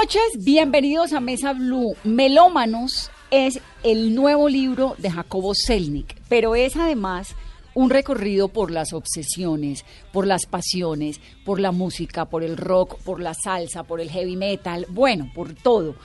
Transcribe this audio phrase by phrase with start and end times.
[0.00, 1.94] Noches, bienvenidos a Mesa Blue.
[2.04, 7.34] Melómanos es el nuevo libro de Jacobo Selnick, pero es además
[7.74, 13.20] un recorrido por las obsesiones, por las pasiones, por la música, por el rock, por
[13.20, 15.96] la salsa, por el heavy metal, bueno, por todo.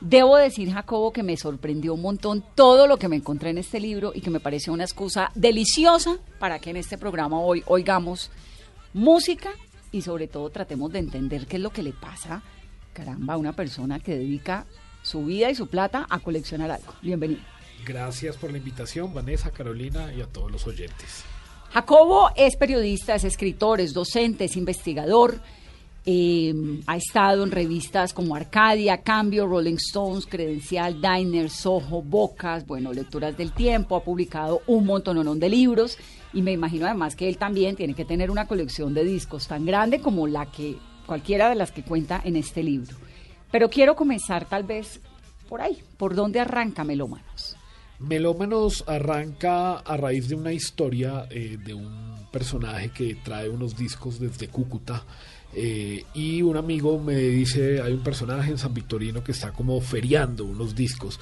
[0.00, 3.78] Debo decir, Jacobo, que me sorprendió un montón todo lo que me encontré en este
[3.78, 8.32] libro y que me pareció una excusa deliciosa para que en este programa hoy oigamos
[8.92, 9.50] música
[9.92, 12.42] y sobre todo tratemos de entender qué es lo que le pasa,
[12.94, 14.64] caramba, una persona que dedica
[15.02, 16.94] su vida y su plata a coleccionar algo.
[17.02, 17.42] Bienvenido.
[17.84, 21.24] Gracias por la invitación, Vanessa, Carolina y a todos los oyentes.
[21.74, 25.40] Jacobo es periodista, es escritor, es docente, es investigador.
[26.06, 26.54] eh,
[26.86, 33.36] ha estado en revistas como Arcadia, Cambio, Rolling Stones, Credencial, Diner, Soho, Bocas, bueno, Lecturas
[33.36, 35.98] del Tiempo, ha publicado un montón de libros
[36.32, 39.64] y me imagino además que él también tiene que tener una colección de discos tan
[39.64, 42.96] grande como la que cualquiera de las que cuenta en este libro.
[43.50, 45.00] Pero quiero comenzar tal vez
[45.48, 47.56] por ahí, por dónde arranca Melómanos.
[48.00, 54.18] Melómanos arranca a raíz de una historia eh, de un personaje que trae unos discos
[54.18, 55.04] desde Cúcuta.
[55.56, 59.80] eh, y un amigo me dice, hay un personaje en San Victorino que está como
[59.80, 61.20] feriando unos discos.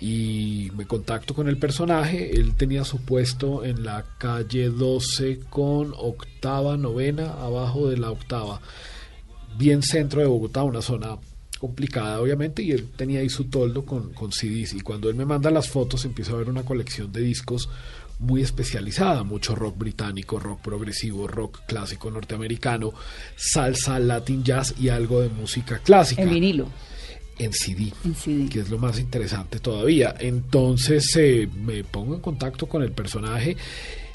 [0.00, 5.92] Y me contacto con el personaje, él tenía su puesto en la calle 12 con
[5.94, 8.62] octava, novena, abajo de la octava.
[9.56, 11.16] Bien centro de Bogotá, una zona
[11.58, 14.74] complicada obviamente, y él tenía ahí su toldo con, con CDs.
[14.74, 17.68] Y cuando él me manda las fotos, empiezo a ver una colección de discos
[18.18, 22.92] muy especializada, mucho rock británico, rock progresivo, rock clásico norteamericano,
[23.36, 26.22] salsa, latin jazz y algo de música clásica.
[26.22, 26.68] En vinilo.
[27.36, 28.48] En CD, En CD.
[28.48, 30.14] que es lo más interesante todavía.
[30.20, 33.56] Entonces eh, me pongo en contacto con el personaje,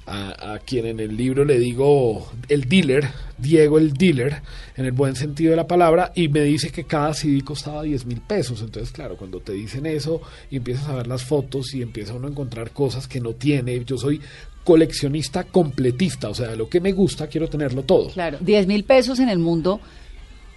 [0.10, 4.42] a, a quien en el libro le digo el dealer, Diego el dealer,
[4.76, 8.06] en el buen sentido de la palabra, y me dice que cada CD costaba 10
[8.06, 8.62] mil pesos.
[8.62, 12.28] Entonces, claro, cuando te dicen eso y empiezas a ver las fotos y empieza uno
[12.28, 14.20] a encontrar cosas que no tiene, yo soy
[14.64, 18.10] coleccionista completista, o sea, lo que me gusta quiero tenerlo todo.
[18.10, 19.80] Claro, 10 mil pesos en el mundo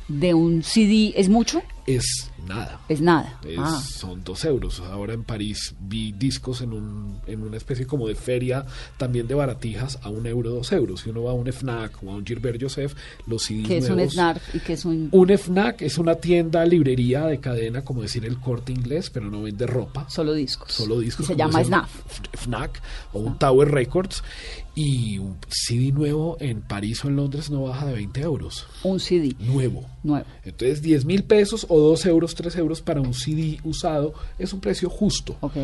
[0.08, 2.80] de un CD es mucho, Es nada.
[2.88, 3.38] es nada.
[3.46, 4.80] Es- Ah, Son dos euros.
[4.80, 8.64] Ahora en París vi discos en, un, en una especie como de feria
[8.96, 11.00] también de baratijas a un euro, dos euros.
[11.02, 12.94] Si uno va a un FNAC o a un Gilbert Joseph,
[13.26, 16.14] los CDs que es un nuevos- snarf y que es un Un FNAC es una
[16.16, 20.08] tienda, librería de cadena, como decir el corte inglés, pero no vende ropa.
[20.08, 20.72] solo discos.
[20.72, 21.24] Solo discos.
[21.24, 21.90] Y se llama es un snaf.
[22.06, 22.80] F- FNAC
[23.12, 24.22] o un Tower Records.
[24.74, 28.66] Y un CD nuevo en París o en Londres no baja de 20 euros.
[28.84, 29.84] Un CD Nuevo.
[30.02, 30.24] nuevo.
[30.44, 34.60] Entonces 10 mil pesos o 2 euros, 3 euros para un CD usado es un
[34.60, 35.36] precio justo.
[35.40, 35.56] Ok.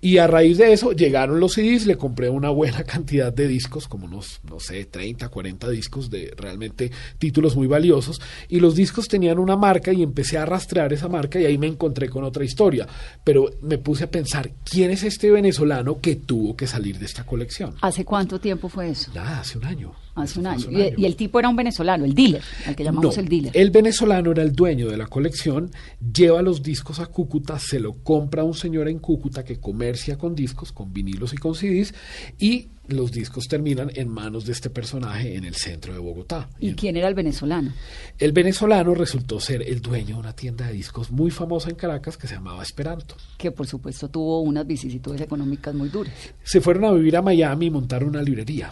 [0.00, 3.88] Y a raíz de eso llegaron los CDs, le compré una buena cantidad de discos,
[3.88, 8.20] como unos, no sé, 30, 40 discos de realmente títulos muy valiosos.
[8.48, 11.66] Y los discos tenían una marca y empecé a rastrear esa marca y ahí me
[11.66, 12.86] encontré con otra historia.
[13.24, 17.24] Pero me puse a pensar, ¿quién es este venezolano que tuvo que salir de esta
[17.26, 17.74] colección?
[17.80, 19.10] ¿Hace cuánto tiempo fue eso?
[19.18, 19.92] Hace un año.
[20.14, 20.70] Hace un año.
[20.70, 23.52] Y, y el tipo era un venezolano, el dealer, al que llamamos no, el dealer.
[23.56, 25.70] El venezolano era el dueño de la colección,
[26.12, 30.34] lleva los discos a Cúcuta, se lo compra un señor en Cúcuta que comercia con
[30.34, 31.94] discos, con vinilos y con CDs,
[32.38, 36.48] y los discos terminan en manos de este personaje en el centro de Bogotá.
[36.60, 37.72] ¿Y en- quién era el venezolano?
[38.18, 42.16] el venezolano resultó ser el dueño de una tienda de discos muy famosa en Caracas
[42.16, 43.16] que se llamaba Esperanto.
[43.38, 46.14] Que por supuesto tuvo unas vicisitudes económicas muy duras.
[46.42, 48.70] se fueron a vivir a Miami y montaron una librería.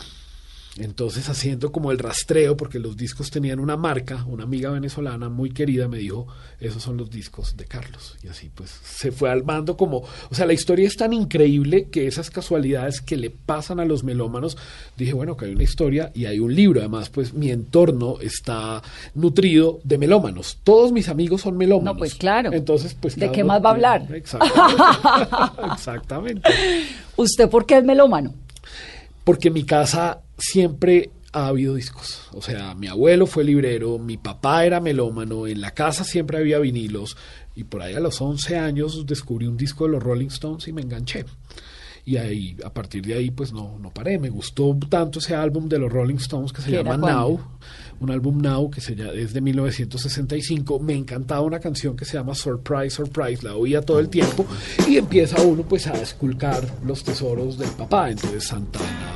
[0.78, 5.50] Entonces, haciendo como el rastreo, porque los discos tenían una marca, una amiga venezolana muy
[5.50, 6.26] querida me dijo,
[6.60, 8.16] esos son los discos de Carlos.
[8.22, 12.06] Y así pues se fue armando como, o sea, la historia es tan increíble que
[12.06, 14.56] esas casualidades que le pasan a los melómanos,
[14.96, 16.80] dije, bueno, que hay una historia y hay un libro.
[16.80, 18.82] Además, pues mi entorno está
[19.14, 20.58] nutrido de melómanos.
[20.64, 21.94] Todos mis amigos son melómanos.
[21.94, 22.50] No, pues, claro.
[22.50, 23.16] Entonces, pues...
[23.16, 24.06] ¿De qué más va a hablar?
[24.14, 24.82] Exactamente.
[25.74, 26.50] Exactamente.
[27.16, 28.32] ¿Usted por qué es melómano?
[29.24, 32.28] Porque en mi casa siempre ha habido discos.
[32.32, 36.58] O sea, mi abuelo fue librero, mi papá era melómano, en la casa siempre había
[36.58, 37.16] vinilos
[37.54, 40.72] y por ahí a los 11 años descubrí un disco de los Rolling Stones y
[40.72, 41.24] me enganché.
[42.04, 44.18] y ahí a partir de ahí pues no, no paré.
[44.18, 47.12] Me gustó tanto ese álbum de los Rolling Stones que se ¿Qué era llama?
[47.12, 47.40] Now,
[48.00, 50.80] un álbum Now que se llama, es de 1965.
[50.80, 54.44] Me encantaba una canción que se llama Surprise, Surprise, la oía todo el tiempo
[54.88, 58.10] y empieza uno pues a esculcar los tesoros del papá.
[58.10, 59.11] Entonces Santana,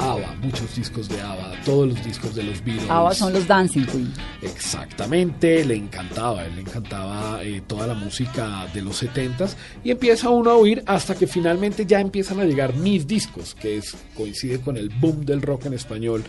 [0.00, 2.88] ABBA, muchos discos de ABBA, todos los discos de los Beatles.
[2.88, 4.12] Ahora son los Dancing Queen.
[4.42, 9.54] Exactamente, le encantaba, él le encantaba eh, toda la música de los 70s
[9.84, 13.76] y empieza uno a oír hasta que finalmente ya empiezan a llegar mis discos, que
[13.78, 16.24] es, coincide con el boom del rock en español,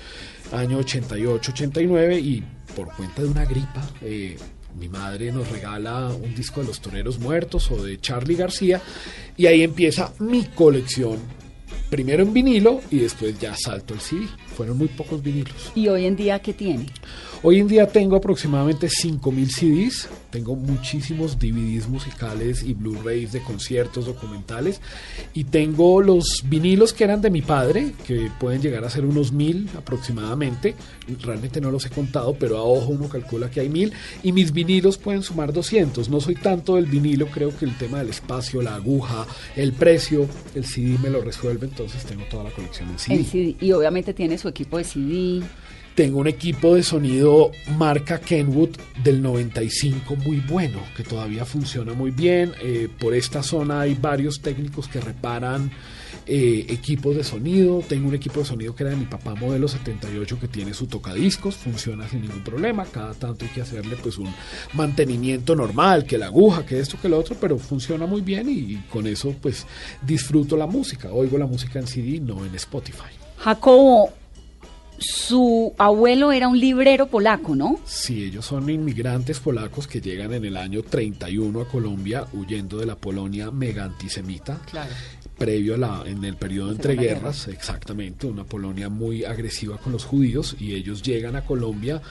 [0.51, 2.43] año 88, 89 y
[2.75, 3.81] por cuenta de una gripa.
[4.01, 4.37] eh,
[4.79, 8.81] mi madre nos regala un disco de los Toreros Muertos o de Charlie García
[9.35, 11.19] y ahí empieza mi colección.
[11.91, 14.25] Primero en vinilo y después ya salto el CD.
[14.55, 15.73] Fueron muy pocos vinilos.
[15.75, 16.85] ¿Y hoy en día qué tiene?
[17.43, 24.05] Hoy en día tengo aproximadamente 5.000 CDs, tengo muchísimos DVDs musicales y Blu-rays de conciertos
[24.05, 24.79] documentales
[25.33, 29.33] y tengo los vinilos que eran de mi padre, que pueden llegar a ser unos
[29.33, 30.75] 1.000 aproximadamente,
[31.23, 33.91] realmente no los he contado, pero a ojo uno calcula que hay 1.000
[34.21, 37.97] y mis vinilos pueden sumar 200, no soy tanto del vinilo, creo que el tema
[37.97, 42.51] del espacio, la aguja, el precio, el CD me lo resuelve, entonces tengo toda la
[42.51, 43.23] colección en CD.
[43.23, 43.55] CD.
[43.59, 45.43] Y obviamente tiene su equipo de CD.
[46.01, 48.71] Tengo un equipo de sonido marca Kenwood
[49.03, 52.53] del 95 muy bueno, que todavía funciona muy bien.
[52.59, 55.69] Eh, por esta zona hay varios técnicos que reparan
[56.25, 57.83] eh, equipos de sonido.
[57.87, 60.87] Tengo un equipo de sonido que era de mi papá modelo 78 que tiene su
[60.87, 62.83] tocadiscos, funciona sin ningún problema.
[62.85, 64.33] Cada tanto hay que hacerle pues un
[64.73, 68.53] mantenimiento normal, que la aguja, que esto, que lo otro, pero funciona muy bien y,
[68.53, 69.67] y con eso pues
[70.01, 71.11] disfruto la música.
[71.11, 73.13] Oigo la música en CD, no en Spotify.
[73.37, 74.13] Jacobo,
[75.01, 77.79] su abuelo era un librero polaco, ¿no?
[77.85, 82.85] Sí, ellos son inmigrantes polacos que llegan en el año 31 a Colombia huyendo de
[82.85, 84.61] la Polonia mega antisemita.
[84.69, 84.91] Claro.
[85.37, 89.91] Previo a la, en el periodo entre Segunda guerras, exactamente, una Polonia muy agresiva con
[89.91, 92.01] los judíos y ellos llegan a Colombia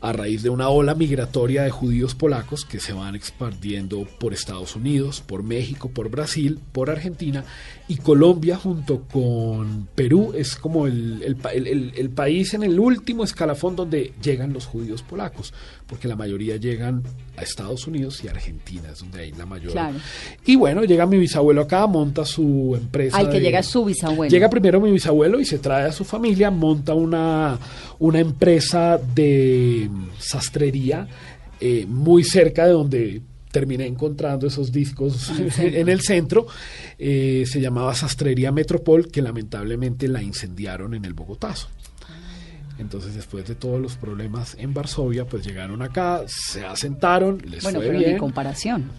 [0.00, 4.76] a raíz de una ola migratoria de judíos polacos que se van expandiendo por Estados
[4.76, 7.44] Unidos, por México, por Brasil, por Argentina
[7.88, 12.64] y Colombia junto con Perú es como el, el pa- el- el- el país en
[12.64, 15.54] el último escalafón donde llegan los judíos polacos,
[15.86, 17.04] porque la mayoría llegan
[17.36, 19.70] a Estados Unidos y Argentina, es donde hay la mayor.
[19.70, 19.98] Claro.
[20.44, 23.18] Y bueno, llega mi bisabuelo acá, monta su empresa.
[23.18, 24.30] Al que de- llega su bisabuelo.
[24.32, 27.56] Llega primero mi bisabuelo y se trae a su familia, monta una,
[28.00, 29.88] una empresa de
[30.18, 31.06] sastrería
[31.60, 33.22] eh, muy cerca de donde
[33.56, 36.46] terminé encontrando esos discos en el centro.
[36.98, 41.68] Eh, se llamaba Sastrería Metropol, que lamentablemente la incendiaron en el Bogotazo.
[42.78, 47.78] Entonces, después de todos los problemas en Varsovia, pues llegaron acá, se asentaron, les Bueno,
[47.78, 48.90] fue pero bien en comparación.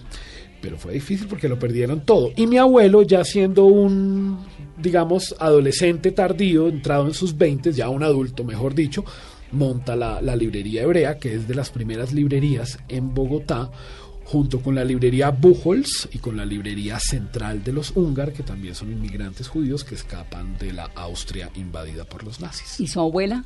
[0.60, 2.32] pero fue difícil porque lo perdieron todo.
[2.36, 4.40] Y mi abuelo, ya siendo un,
[4.82, 9.06] digamos, adolescente tardío, entrado en sus 20, ya un adulto, mejor dicho,
[9.52, 13.70] monta la, la librería hebrea, que es de las primeras librerías en Bogotá,
[14.30, 18.76] junto con la librería Buchholz y con la librería central de los húngar, que también
[18.76, 22.78] son inmigrantes judíos que escapan de la Austria invadida por los nazis.
[22.82, 23.46] ¿Y su abuela?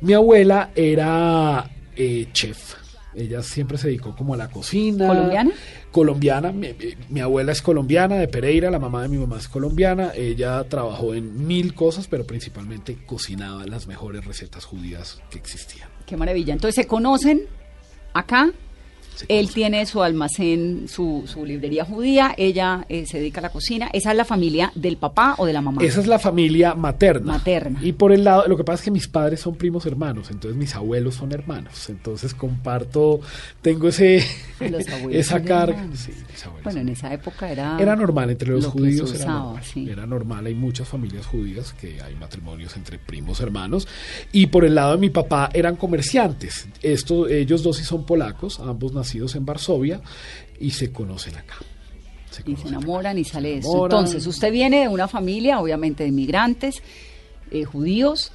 [0.00, 2.74] Mi abuela era eh, chef.
[3.14, 5.06] Ella siempre se dedicó como a la cocina.
[5.06, 5.50] ¿Colombiana?
[5.92, 6.52] Colombiana.
[6.52, 8.70] Mi, mi- mi abuela es colombiana, de Pereira.
[8.72, 10.12] La mamá de mi mamá es colombiana.
[10.16, 15.88] Ella trabajó en mil cosas, pero principalmente cocinaba las mejores recetas judías que existían.
[16.06, 16.52] Qué maravilla.
[16.54, 17.42] Entonces se conocen
[18.14, 18.50] acá.
[19.28, 22.34] Él tiene su almacén, su, su librería judía.
[22.36, 23.88] Ella eh, se dedica a la cocina.
[23.92, 25.82] ¿Esa es la familia del papá o de la mamá?
[25.82, 27.34] Esa es la familia materna.
[27.34, 27.80] Materna.
[27.82, 30.58] Y por el lado, lo que pasa es que mis padres son primos hermanos, entonces
[30.58, 31.88] mis abuelos son hermanos.
[31.88, 33.20] Entonces comparto,
[33.62, 34.24] tengo ese
[34.60, 35.86] Los esa carga.
[35.94, 37.78] Sí, mis abuelos Bueno, en esa época era...
[37.78, 39.88] Era normal entre los lo judíos, era, normal, sí.
[39.88, 40.46] era normal.
[40.46, 43.88] Hay muchas familias judías que hay matrimonios entre primos hermanos.
[44.32, 46.68] Y por el lado de mi papá eran comerciantes.
[46.82, 50.00] Esto, ellos dos sí son polacos, ambos nacidos en Varsovia
[50.60, 51.54] y se conocen acá.
[52.30, 52.76] Se y se conocen acá.
[52.76, 53.70] enamoran y sale esto.
[53.70, 53.98] enamoran.
[53.98, 56.82] Entonces, usted viene de una familia, obviamente, de migrantes,
[57.50, 58.32] eh, judíos,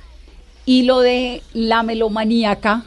[0.66, 2.86] y lo de la melomaníaca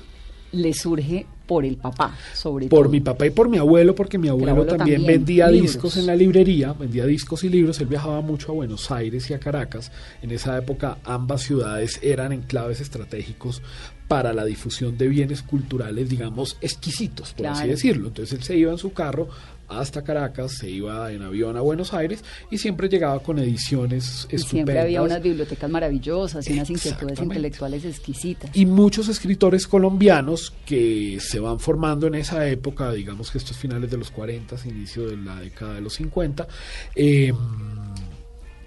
[0.52, 2.90] le surge por el papá, sobre Por todo.
[2.90, 5.74] mi papá y por mi abuelo, porque mi abuelo, abuelo también, también, vendía libros.
[5.74, 7.78] discos en la librería, vendía discos y libros.
[7.80, 9.92] Él viajaba mucho a Buenos Aires y a Caracas.
[10.22, 13.62] En esa época ambas ciudades eran enclaves estratégicos
[14.08, 18.08] para la difusión de bienes culturales, digamos, exquisitos, por así decirlo.
[18.08, 19.28] Entonces él se iba en su carro
[19.68, 22.22] hasta Caracas, se iba en avión a Buenos Aires
[22.52, 24.48] y siempre llegaba con ediciones Y estupendas.
[24.48, 28.48] siempre había unas bibliotecas maravillosas y unas inquietudes intelectuales exquisitas.
[28.54, 33.90] y muchos escritores colombianos que se van formando en esa época, digamos que estos finales
[33.90, 36.46] de los 40, inicio de la década de los 50,
[36.94, 37.32] eh,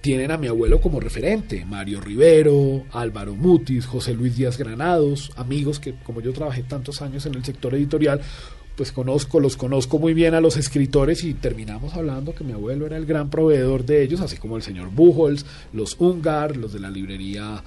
[0.02, 5.80] tienen a mi abuelo como referente, Mario Rivero, Álvaro Mutis, José Luis Díaz Granados, amigos
[5.80, 8.22] que como yo trabajé tantos años en el sector editorial,
[8.78, 12.86] pues conozco, los conozco muy bien a los escritores y terminamos hablando que mi abuelo
[12.86, 16.80] era el gran proveedor de ellos, así como el señor Buchholz, los Ungar, los de
[16.80, 17.62] la librería,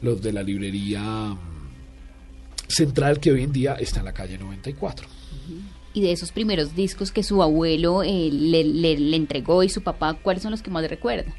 [0.00, 1.38] los de la librería mm,
[2.68, 5.06] central que hoy en día está en la calle 94.
[5.92, 10.14] Y de esos primeros discos que su abuelo eh, le, le- entregó y su papá,
[10.14, 11.32] ¿cuáles son los que más recuerda?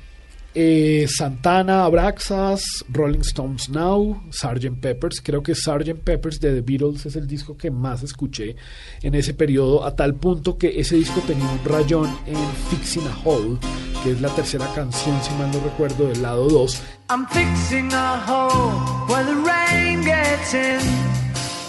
[0.58, 4.80] Eh, Santana, Abraxas, Rolling Stones Now, Sgt.
[4.80, 5.20] Peppers.
[5.22, 6.00] Creo que Sgt.
[6.02, 8.56] Peppers de The Beatles es el disco que más escuché
[9.02, 12.38] en ese periodo, a tal punto que ese disco tenía un rayón en
[12.70, 13.58] Fixing a Hole,
[14.02, 16.82] que es la tercera canción, si mal no recuerdo, del lado 2.
[17.10, 18.72] I'm fixing a hole
[19.08, 20.80] where the rain gets in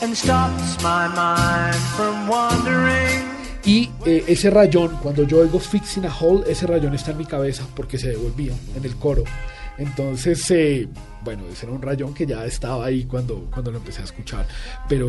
[0.00, 3.25] and stops my mind from wandering.
[3.66, 7.26] Y eh, ese rayón, cuando yo oigo Fixing a Hole, ese rayón está en mi
[7.26, 9.24] cabeza porque se devolvía en el coro.
[9.76, 10.88] Entonces, eh,
[11.24, 14.46] bueno, ese era un rayón que ya estaba ahí cuando, cuando lo empecé a escuchar.
[14.88, 15.08] Pero,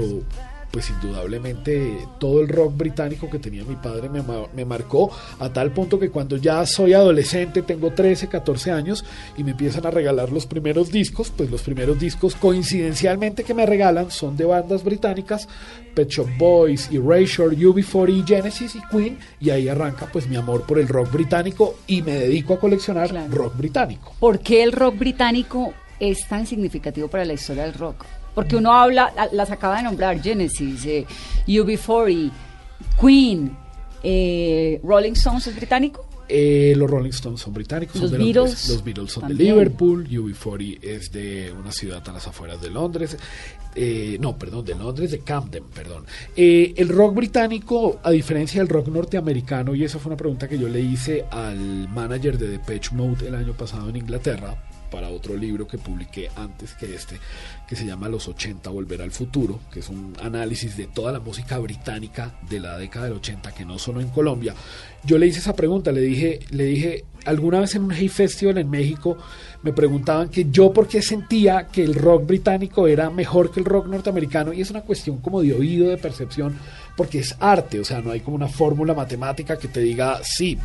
[0.72, 4.22] pues indudablemente, todo el rock británico que tenía mi padre me,
[4.54, 5.10] me marcó
[5.40, 9.04] a tal punto que cuando ya soy adolescente, tengo 13, 14 años,
[9.38, 13.66] y me empiezan a regalar los primeros discos, pues los primeros discos coincidencialmente que me
[13.66, 15.48] regalan son de bandas británicas,
[15.96, 20.80] Pet Shop Boys, Erasure, UB40, Genesis y Queen, y ahí arranca pues mi amor por
[20.80, 23.32] el rock británico y me dedico a coleccionar Claro.
[23.34, 24.14] rock británico.
[24.20, 28.06] ¿Por qué el rock británico es tan significativo para la historia del rock?
[28.38, 31.08] Porque uno habla, la- las acaba de nombrar, Genesis, eh,
[31.48, 32.32] UB40,
[33.02, 33.58] Queen,
[34.04, 36.06] eh, Rolling Stones es británico.
[36.30, 38.70] Eh, los Rolling Stones son británicos, son Los de Beatles Londres.
[38.70, 39.38] Los Beatles son también.
[39.40, 43.18] de Liverpool, UB40 es de una ciudad a las afueras de Londres.
[43.74, 46.06] Eh, no, perdón, de Londres, de Camden, perdón.
[46.36, 50.60] Eh, el rock británico, a diferencia del rock norteamericano, y esa fue una pregunta que
[50.60, 54.56] yo le hice al manager de Depeche Mode el año pasado en Inglaterra,
[54.90, 57.20] para otro libro que publiqué antes que este,
[57.68, 61.20] que se llama Los 80 Volver al Futuro, que es un análisis de toda la
[61.20, 64.54] música británica de la década del 80 que no sonó en Colombia.
[65.04, 68.58] Yo le hice esa pregunta, le dije, le dije, alguna vez en un Hey Festival
[68.58, 69.18] en México
[69.64, 73.66] me preguntaban que yo por qué sentía que el rock británico era mejor que el
[73.66, 76.58] rock norteamericano y es una cuestión como de oído, de percepción,
[76.96, 80.58] porque es arte, o sea, no hay como una fórmula matemática que te diga sí,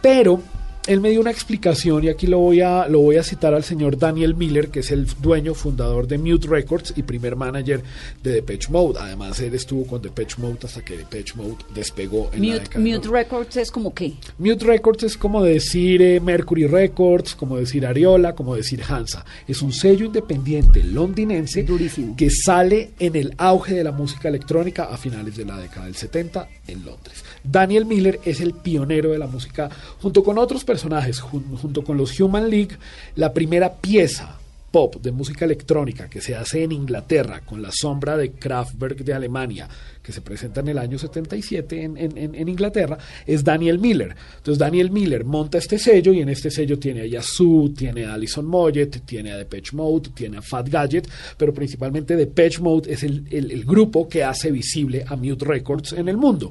[0.00, 0.40] pero
[0.86, 3.64] él me dio una explicación y aquí lo voy a lo voy a citar al
[3.64, 7.82] señor Daniel Miller, que es el dueño fundador de Mute Records y primer manager
[8.22, 8.98] de Depeche Mode.
[9.00, 12.84] Además, él estuvo con Depeche Mode hasta que Depeche Mode despegó en la Mute, década
[12.84, 14.14] de Mute Records es como qué?
[14.38, 19.24] Mute Records es como decir eh, Mercury Records, como decir Ariola, como decir Hansa.
[19.48, 22.14] Es un sello independiente londinense Durísimo.
[22.16, 25.96] que sale en el auge de la música electrónica a finales de la década del
[25.96, 27.24] 70 en Londres.
[27.42, 31.96] Daniel Miller es el pionero de la música, junto con otros personajes, jun- junto con
[31.96, 32.76] los Human League,
[33.14, 34.38] la primera pieza
[34.72, 39.14] pop de música electrónica que se hace en Inglaterra con la sombra de Kraftwerk de
[39.14, 39.68] Alemania
[40.02, 44.16] que se presenta en el año 77 en, en- en- Inglaterra es Daniel Miller.
[44.38, 48.14] Entonces Daniel Miller monta este sello y en este sello tiene a Yazoo, tiene a
[48.14, 53.04] Alison Moyet, tiene a Depeche Mode, tiene a Fat Gadget, pero principalmente Depeche Mode es
[53.04, 56.50] el, el- el grupo que hace visible a Mute Records en el mundo.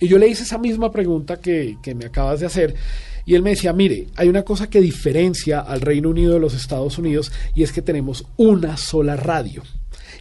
[0.00, 2.74] Y yo le hice esa misma pregunta que, que me acabas de hacer.
[3.24, 6.54] Y él me decía, mire, hay una cosa que diferencia al Reino Unido de los
[6.54, 9.62] Estados Unidos y es que tenemos una sola radio.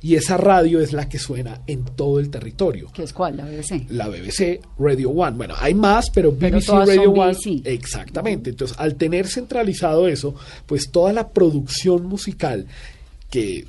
[0.03, 2.89] Y esa radio es la que suena en todo el territorio.
[2.91, 3.38] ¿Qué es cuál?
[3.38, 3.86] La BBC.
[3.91, 5.38] La BBC, Radio One.
[5.38, 7.34] Bueno, hay más, pero Pero BBC todas Radio son One.
[7.34, 7.67] BBC.
[7.67, 8.50] Exactamente.
[8.50, 10.34] Entonces, al tener centralizado eso,
[10.65, 12.65] pues toda la producción musical
[13.29, 13.67] que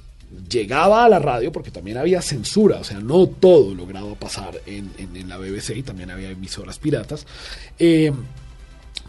[0.48, 4.90] llegaba a la radio, porque también había censura, o sea, no todo lograba pasar en,
[4.96, 7.26] en- en la BBC y también había emisoras piratas,
[7.78, 8.10] eh,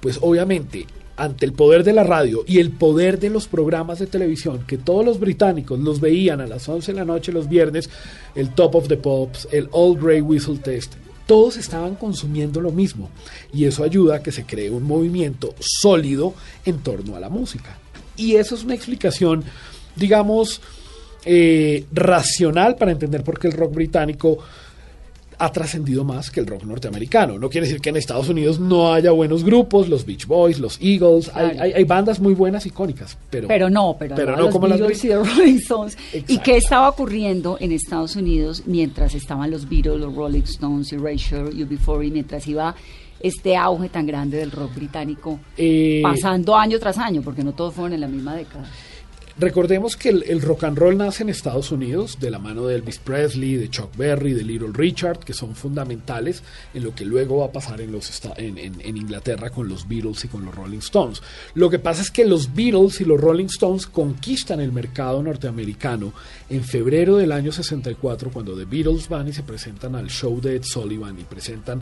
[0.02, 0.86] pues obviamente
[1.16, 4.78] ante el poder de la radio y el poder de los programas de televisión, que
[4.78, 7.90] todos los británicos los veían a las 11 de la noche los viernes,
[8.36, 13.10] el Top of the Pops, el Old Grey Whistle Test, todos estaban consumiendo lo mismo
[13.54, 16.34] y eso ayuda a que se cree un movimiento sólido
[16.66, 17.78] en torno a la música.
[18.18, 19.44] Y eso es una explicación,
[19.96, 20.62] digamos,
[21.26, 24.40] eh, racional para entender por qué el rock británico
[25.40, 27.38] ha trascendido más que el rock norteamericano.
[27.40, 30.80] No quiere decir que en Estados Unidos no haya buenos grupos, los Beach Boys, los
[30.82, 31.64] Eagles, hay, Claro.
[31.64, 34.68] hay- hay bandas muy buenas, icónicas, pero, Pero no, pero, pero no, no los como
[34.68, 35.98] las y los Rolling Stones.
[36.28, 41.50] ¿Y qué estaba ocurriendo en Estados Unidos mientras estaban los Beatles, los Rolling Stones, Erasure,
[41.54, 42.76] UB40, mientras iba
[43.20, 47.74] este auge tan grande del rock británico, Eh, pasando año tras año, porque no todos
[47.74, 48.66] fueron en la misma década?
[49.36, 53.00] Recordemos que el, rock and roll nace en Estados Unidos de la mano de Elvis
[53.00, 57.48] Presley, de Chuck Berry, de Little Richard, que son fundamentales en lo que luego va
[57.48, 60.80] a pasar en, los, en, en, en, Inglaterra con los Beatles y con los Rolling
[60.80, 61.24] Stones.
[61.56, 66.14] Lo que pasa es que los Beatles y los Rolling Stones conquistan el mercado norteamericano
[66.52, 70.58] en febrero del año 64, cuando The Beatles van y se presentan al show de
[70.58, 71.82] Ed Sullivan y presentan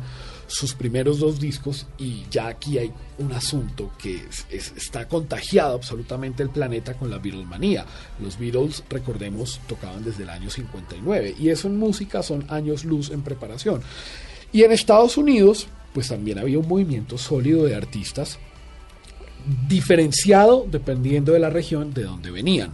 [0.52, 5.76] sus primeros dos discos y ya aquí hay un asunto que es, es, está contagiado
[5.76, 7.86] absolutamente el planeta con la Beatlemanía.
[8.22, 13.12] Los Beatles, recordemos, tocaban desde el año 59 y eso en música son años luz
[13.12, 13.82] en preparación.
[14.52, 18.38] Y en Estados Unidos, pues también había un movimiento sólido de artistas
[19.68, 22.74] diferenciado dependiendo de la región de donde venían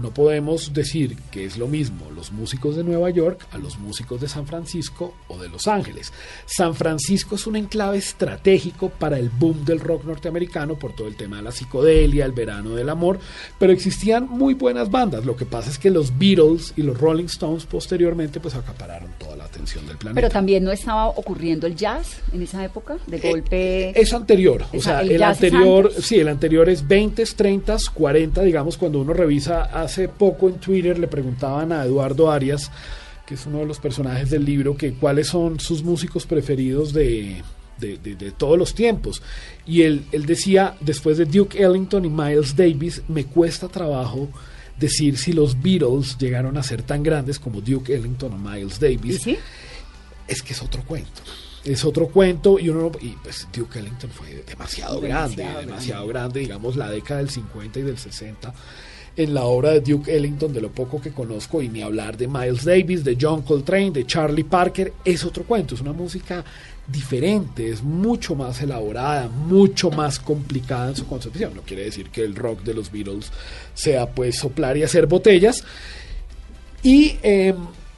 [0.00, 4.20] no podemos decir que es lo mismo los músicos de Nueva York a los músicos
[4.20, 6.12] de San Francisco o de Los Ángeles.
[6.46, 11.16] San Francisco es un enclave estratégico para el boom del rock norteamericano por todo el
[11.16, 13.18] tema de la psicodelia, el verano del amor,
[13.58, 15.24] pero existían muy buenas bandas.
[15.26, 19.36] Lo que pasa es que los Beatles y los Rolling Stones posteriormente pues acapararon toda
[19.36, 20.14] la atención del planeta.
[20.20, 24.00] Pero también no estaba ocurriendo el jazz en esa época, de Eh, golpe.
[24.00, 29.00] es anterior, o sea, el anterior, sí, el anterior es 20, 30, 40, digamos, cuando
[29.00, 32.70] uno revisa hace poco en Twitter le preguntaban a Eduardo Arias,
[33.26, 37.42] que es uno de los personajes del libro, que cuáles son sus músicos preferidos de,
[37.78, 39.22] de, de- de todos los tiempos.
[39.66, 44.28] Y él, él decía, después de Duke Ellington y Miles Davis, me cuesta trabajo
[44.78, 48.96] decir si los Beatles llegaron a ser tan grandes como Duke Ellington o Miles ¿Y
[48.96, 49.36] Davis sí?
[50.26, 51.22] es que es otro cuento.
[51.64, 56.06] Es otro cuento y uno no- y pues Duke Ellington fue demasiado, grande, Demasiado demasiado
[56.08, 58.52] grande, digamos la década del 50 y del 60
[59.16, 62.28] en la obra de Duke Ellington, de lo poco que conozco, y ni hablar de
[62.28, 66.44] Miles Davis, de John Coltrane, de Charlie Parker, es otro cuento, es una música
[66.86, 71.54] diferente, es mucho más elaborada, mucho más complicada en su concepción.
[71.54, 73.30] No quiere decir que el rock de los Beatles
[73.74, 75.62] sea pues soplar y hacer botellas.
[76.82, 77.56] Y em,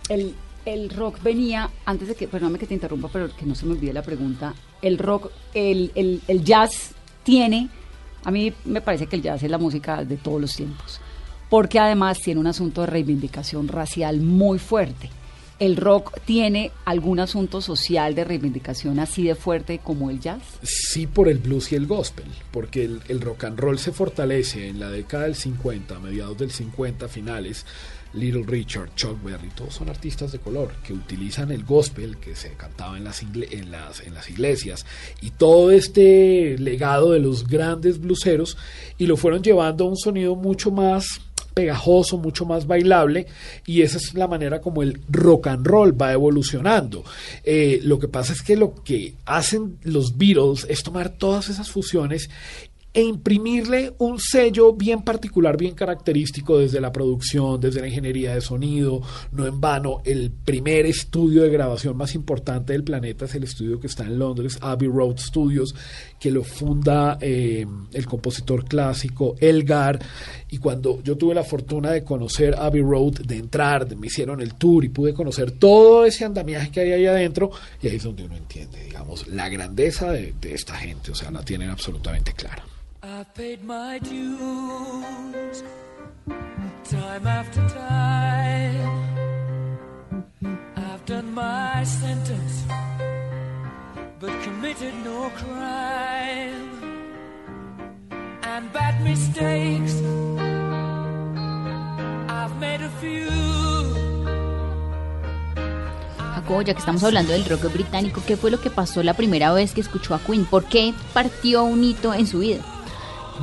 [0.08, 0.34] El,
[0.66, 3.72] el rock venía, antes de que, perdóname que te interrumpa, pero que no se me
[3.72, 6.90] olvide la pregunta, el rock, el, el, el jazz
[7.22, 7.68] tiene,
[8.24, 11.00] a mí me parece que el jazz es la música de todos los tiempos,
[11.50, 15.10] porque además tiene un asunto de reivindicación racial muy fuerte.
[15.60, 20.42] ¿El rock tiene algún asunto social de reivindicación así de fuerte como el jazz?
[20.62, 24.80] sí por el blues y el gospel, porque el, rock and roll se fortalece en
[24.80, 27.66] la década del 50, mediados del 50, finales.
[28.14, 32.52] Little Richard, Chuck Berry, todos son artistas de color que utilizan el gospel que se
[32.52, 34.86] cantaba en las, en las iglesias
[35.20, 38.56] y todo este legado de los grandes bluseros
[38.98, 41.20] y lo fueron llevando a un sonido mucho más
[41.54, 43.26] pegajoso, mucho más bailable
[43.64, 47.04] y esa es la manera como el rock and roll va evolucionando.
[47.44, 51.70] Eh, lo que pasa es que lo que hacen los Beatles es tomar todas esas
[51.70, 52.28] fusiones
[52.94, 58.40] e imprimirle un sello bien particular, bien característico desde la producción, desde la ingeniería de
[58.40, 59.02] sonido.
[59.32, 63.80] No en vano, el primer estudio de grabación más importante del planeta es el estudio
[63.80, 65.74] que está en Londres, Abbey Road Studios,
[66.20, 69.98] que lo funda eh, el compositor clásico Elgar.
[70.50, 74.54] Y cuando yo tuve la fortuna de conocer Abbey Road, de entrar, me hicieron el
[74.54, 77.50] tour y pude conocer todo ese andamiaje que hay ahí adentro,
[77.82, 81.32] y ahí es donde uno entiende, digamos, la grandeza de, de esta gente, o sea,
[81.32, 82.64] la tienen absolutamente clara.
[83.06, 85.62] I've paid my dues
[86.84, 88.88] time after time.
[90.74, 92.64] I've done my sentence,
[94.18, 96.70] but committed no crime.
[98.42, 100.00] And bad mistakes,
[102.30, 103.28] I've made a few.
[106.64, 109.72] Ya que estamos hablando del rock británico, ¿qué fue lo que pasó la primera vez
[109.72, 110.44] que escuchó a Queen?
[110.46, 112.62] ¿Por qué partió un hito en su vida?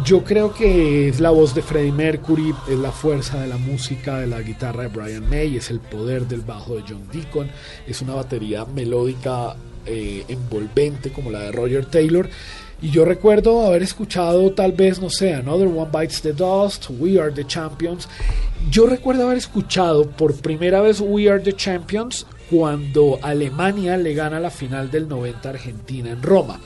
[0.06, 4.20] Yo creo que es la voz de Freddie Mercury, es la fuerza de la música,
[4.20, 7.52] de la guitarra de Brian May, es el poder del bajo de John Deacon,
[7.86, 12.30] es una batería melódica eh, envolvente como la de Roger Taylor.
[12.82, 17.20] Y yo recuerdo haber escuchado tal vez, no sé, Another One Bites the Dust, We
[17.20, 18.08] Are the Champions.
[18.72, 24.40] Yo recuerdo haber escuchado por primera vez We Are the Champions cuando Alemania le gana
[24.40, 26.60] la final del 90 a Argentina en Roma.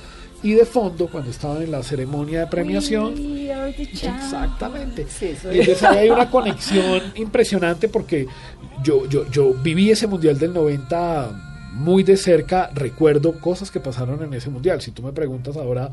[0.46, 5.08] Y de fondo, cuando estaban en la ceremonia de premiación, Exactamente.
[5.10, 8.28] Sí, entonces ahí hay una conexión impresionante porque
[8.84, 14.22] yo, yo, yo viví ese mundial del 90 muy de cerca, recuerdo cosas que pasaron
[14.22, 14.82] en ese mundial.
[14.82, 15.90] Si tú me preguntas ahora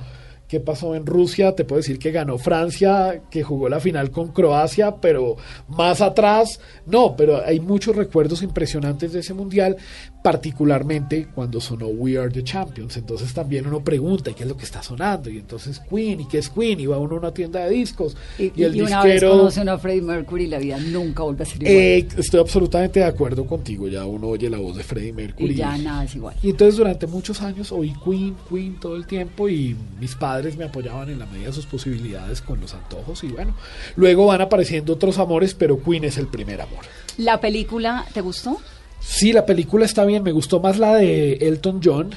[0.53, 4.33] qué pasó en Rusia, te puedo decir que ganó Francia, que jugó la final con
[4.33, 9.79] Croacia, pero más atrás, no, pero hay muchos recuerdos impresionantes de ese mundial,
[10.23, 12.99] particularmente cuando sonó We Are the Champions.
[12.99, 15.31] Entonces también uno pregunta, ¿y qué es lo que está sonando?
[15.31, 16.79] Y entonces Queen, ¿y qué es Queen?
[16.81, 18.15] Y va uno a una tienda de discos.
[18.39, 19.39] Y, Y, el y una vez disquero...
[19.39, 21.75] conoce uno a Freddie Mercury, la vida nunca vuelve a ser igual.
[21.75, 25.53] Eh, estoy absolutamente de acuerdo contigo, ya uno oye la voz de Freddie Mercury.
[25.53, 26.37] y ya nada es igual.
[26.43, 30.65] Y entonces durante muchos años oí Queen, Queen todo el tiempo y mis padres me
[30.65, 33.55] apoyaban en la medida de sus posibilidades con los antojos y bueno,
[33.97, 36.85] luego van apareciendo otros amores, pero Queen es el primer amor.
[37.19, 38.59] ¿La película te gustó?
[39.01, 42.11] Sí, la película está bien, me gustó más la de Elton John,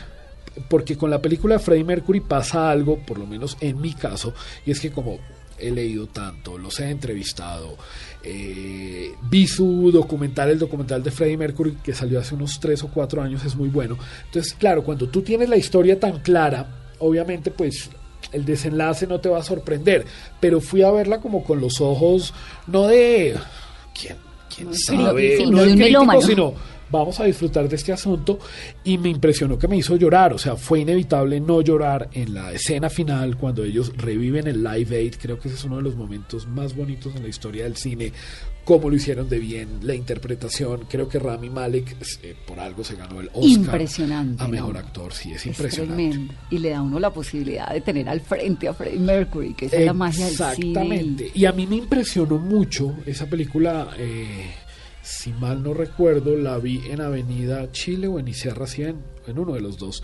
[0.69, 4.33] porque con la película de Freddie Mercury pasa algo, por lo menos en mi caso,
[4.65, 5.19] y es que como
[5.57, 7.77] he leído tanto, los he entrevistado,
[8.23, 12.89] eh, vi su documental, el documental de Freddie Mercury, que salió hace unos tres o
[12.89, 13.97] cuatro años, es muy bueno.
[14.25, 16.67] Entonces, claro, cuando tú tienes la historia tan clara,
[16.99, 17.89] obviamente pues
[18.31, 20.05] el desenlace no te va a sorprender,
[20.39, 22.33] pero fui a verla como con los ojos,
[22.67, 23.35] no de...
[23.99, 24.17] ¿Quién,
[24.53, 25.45] quién sabe?
[25.47, 26.53] no de crítico, sino
[26.91, 28.39] vamos a disfrutar de este asunto
[28.83, 32.51] y me impresionó que me hizo llorar, o sea, fue inevitable no llorar en la
[32.51, 35.95] escena final cuando ellos reviven el Live Aid, creo que ese es uno de los
[35.95, 38.11] momentos más bonitos en la historia del cine,
[38.63, 42.95] cómo lo hicieron de bien, la interpretación, creo que Rami Malek eh, por algo se
[42.95, 44.51] ganó el Oscar Impresionante, a ¿no?
[44.51, 46.03] mejor actor, sí, es Es impresionante.
[46.09, 46.33] tremendo.
[46.49, 49.67] Y le da a uno la posibilidad de tener al frente a Freddie Mercury, que
[49.67, 50.49] esa es la magia del cine.
[50.51, 51.31] Exactamente.
[51.35, 54.49] Y a mí me impresionó mucho esa película, eh,
[55.05, 59.53] si mal no recuerdo, la vi en Avenida Chile o en Iserra 100, en uno
[59.53, 60.01] de los dos.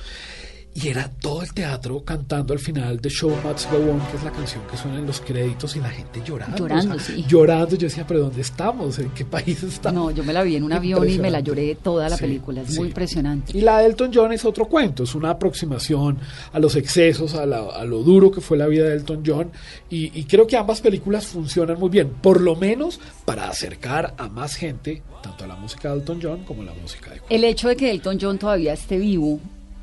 [0.74, 4.24] Y era todo el teatro cantando al final de Show Must Go On, que es
[4.24, 6.56] la canción que suena en los créditos, y la gente llorando.
[6.58, 7.26] Llorando, o sea, sí.
[7.28, 7.76] Llorando.
[7.76, 8.98] Yo decía, ¿pero dónde estamos?
[9.00, 10.02] ¿En qué país estamos?
[10.02, 12.22] No, yo me la vi en un avión y me la lloré toda la Sí,
[12.24, 12.62] película.
[12.62, 12.80] Es sí.
[12.80, 13.58] muy impresionante.
[13.58, 16.18] Y la de Elton John es otro cuento, es una aproximación
[16.54, 19.52] a los excesos, a, la- a lo duro que fue la vida de Elton John.
[19.90, 24.30] Y, y creo que ambas películas funcionan muy bien, por lo menos para acercar a
[24.30, 27.26] más gente, tanto a la música de Elton John como a la música de Queen.
[27.30, 29.38] El hecho de que Elton John todavía esté vivo,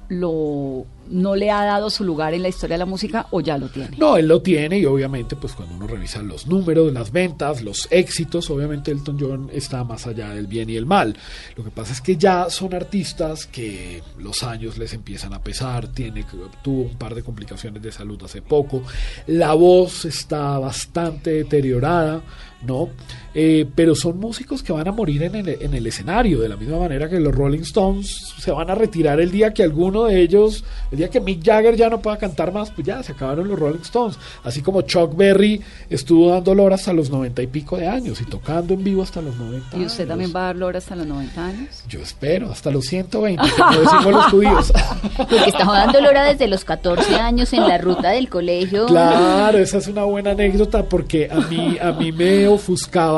[0.08, 3.56] lo no le ha dado su lugar en la historia de la música o ya
[3.56, 3.96] lo tiene.
[3.96, 7.88] No, él lo tiene y obviamente pues cuando uno revisa los números, las ventas, los
[7.90, 11.16] éxitos, obviamente Elton John está más allá del bien y el mal.
[11.56, 15.88] Lo que pasa es que ya son artistas que los años les empiezan a pesar,
[15.88, 16.24] tiene,
[16.62, 18.82] tuvo un par de complicaciones de salud hace poco,
[19.26, 22.22] la voz está bastante deteriorada,
[22.66, 22.90] ¿no?
[23.34, 26.56] Eh, pero son músicos que van a morir en el, en el escenario, de la
[26.56, 30.20] misma manera que los Rolling Stones se van a retirar el día que alguno de
[30.22, 33.48] ellos, el día que Mick Jagger ya no pueda cantar más, pues ya se acabaron
[33.48, 34.18] los Rolling Stones.
[34.44, 35.60] Así como Chuck Berry
[35.90, 39.20] estuvo dando lora hasta los noventa y pico de años y tocando en vivo hasta
[39.20, 40.08] los 90 ¿Y usted años.
[40.08, 41.84] también va a dar lora hasta los 90 años?
[41.88, 44.72] Yo espero, hasta los 120, como decimos los judíos.
[45.16, 48.86] Porque estaba dando lora desde los 14 años en la ruta del colegio.
[48.86, 53.17] Claro, esa es una buena anécdota porque a mí, a mí me ofuscaba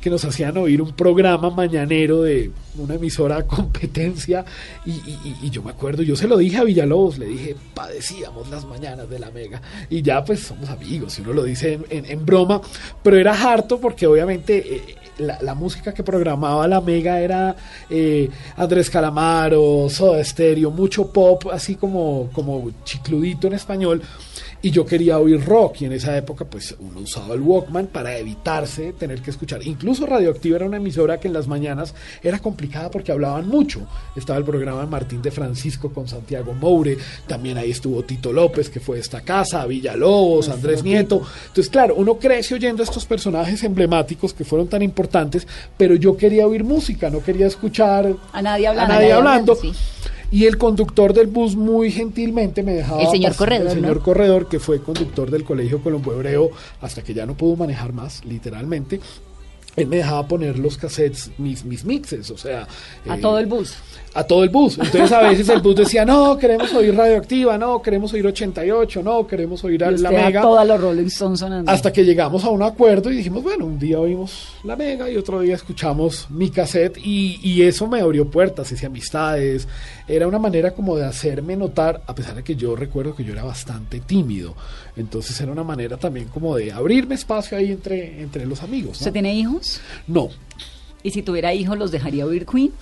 [0.00, 4.44] que nos hacían oír un programa mañanero de una emisora competencia
[4.84, 9.08] y, yo me acuerdo, yo se lo dije a Villalobos, le dije, padecíamos las mañanas
[9.08, 12.60] de la mega y ya pues somos amigos y uno lo dice en broma,
[13.02, 17.56] pero era harto porque obviamente eh, la, la música que programaba la mega era
[17.88, 24.02] eh, Andrés Calamaro, Soda Stereo, mucho pop, así como, como chicludito en español.
[24.62, 28.16] Y yo quería oír rock y en esa época pues uno usaba el Walkman para
[28.16, 29.64] evitarse tener que escuchar.
[29.64, 33.86] Incluso Radioactiva era una emisora que en las mañanas era complicada porque hablaban mucho.
[34.16, 36.96] Estaba el programa de Martín de Francisco con Santiago Moure,
[37.28, 41.22] también ahí estuvo Tito López que fue de esta casa, Villalobos, Andrés Nieto.
[41.48, 45.05] Entonces claro, uno crece oyendo a estos personajes emblemáticos que fueron tan importantes,
[45.76, 48.92] pero yo quería oír música, no quería escuchar A nadie hablando.
[48.92, 49.54] a nadie hablando.
[49.54, 49.72] sí.
[50.28, 53.96] Y el conductor del bus muy gentilmente me dejaba El señor pasar- Corredor, el señor
[53.98, 54.02] ¿no?
[54.02, 58.24] Corredor, que fue conductor del Colegio Colombo Hebreo hasta que ya no pudo manejar más,
[58.24, 59.00] literalmente.
[59.76, 62.66] Él me dejaba poner los cassettes, mis, mis mixes, o sea...
[63.08, 63.74] A eh, todo el bus.
[64.16, 64.78] A todo el bus.
[64.78, 69.26] Entonces a veces el bus decía, no, queremos oír radioactiva, no, queremos oír 88, no,
[69.26, 70.40] queremos oír a la mega.
[70.40, 71.70] todas los Rolling Stones sonando.
[71.70, 75.18] Hasta que llegamos a un acuerdo y dijimos, bueno, un día oímos la mega y
[75.18, 79.68] otro día escuchamos mi cassette y, y eso me abrió puertas, hice amistades.
[80.08, 83.34] Era una manera como de hacerme notar, a pesar de que yo recuerdo que yo
[83.34, 84.54] era bastante tímido.
[84.96, 88.92] Entonces era una manera también como de abrirme espacio ahí entre, entre los amigos.
[88.92, 88.98] ¿no?
[88.98, 89.80] ¿Usted tiene hijos?
[90.06, 90.30] No,
[91.02, 92.72] Y si tuviera hijos, ¿los dejaría oír Queen?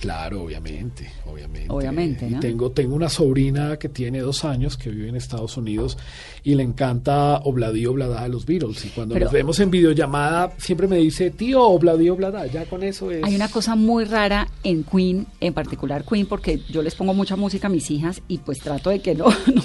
[0.00, 1.66] Claro, obviamente, obviamente.
[1.72, 2.40] Obviamente, Y ¿no?
[2.40, 5.98] tengo, tengo una sobrina que tiene dos años que vive en Estados Unidos
[6.44, 8.84] y le encanta Obladí Oblada de los Beatles.
[8.84, 12.82] Y cuando Pero- nos vemos en videollamada siempre me dice, tío, Obladí Oblada, ya con
[12.84, 13.24] eso es...
[13.24, 17.34] Hay una cosa muy rara en Queen, en particular Queen, porque yo les pongo mucha
[17.36, 19.62] música a mis hijas y pues trato de que no, no-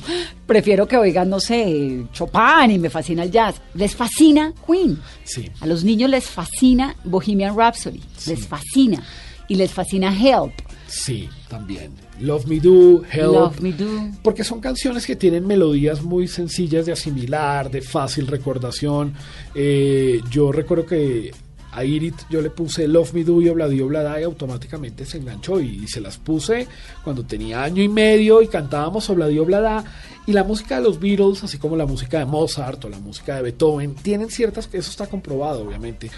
[0.47, 3.61] prefiero que oigan, no sé, Chopin y me fascina el jazz.
[3.75, 4.99] Les fascina Queen.
[5.23, 5.49] Sí.
[5.61, 9.03] A los niños les fascina Bohemian Rhapsody, les fascina.
[9.47, 10.53] Y les fascina Help.
[10.87, 11.91] Sí, también.
[12.19, 13.33] Love Me Do, Help.
[13.33, 14.09] Love Me Do.
[14.21, 19.13] Porque son canciones que tienen melodías muy sencillas de asimilar, de fácil recordación.
[19.55, 21.31] Eh, yo recuerdo que
[21.73, 25.59] a Irit yo le puse Love Me Do y Obladi Oblada y automáticamente se enganchó
[25.59, 26.67] y, se las puse
[27.03, 29.83] cuando tenía año y medio y cantábamos Obladi Oblada.
[30.25, 33.35] Y la música de los Beatles, así como la música de Mozart o la música
[33.35, 36.09] de Beethoven, tienen ciertas, eso está comprobado obviamente,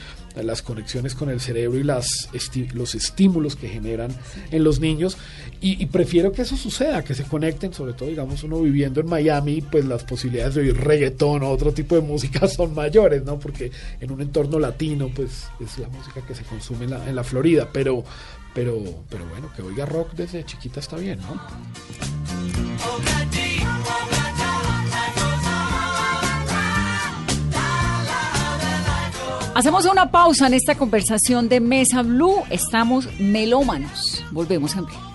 [0.44, 2.30] las conexiones con el cerebro y las
[2.74, 4.16] los estímulos que generan
[4.52, 5.18] en los niños.
[5.62, 9.62] Y, prefiero que eso suceda, que se conecten, sobre todo, digamos, uno viviendo en Miami,
[9.62, 13.40] pues las posibilidades de oír reggaetón o otro tipo de música son mayores, ¿no?
[13.40, 17.16] Porque en un entorno latino, pues es la música que se consume en la, en
[17.16, 17.70] la Florida.
[17.72, 18.04] Pero,
[18.54, 21.42] pero, pero bueno, que oiga rock desde chiquita está bien, ¿no?
[29.56, 32.44] Hacemos una pausa en esta conversación de Mesa Blue.
[32.50, 34.22] Estamos melómanos.
[34.32, 35.15] Volvemos en breve.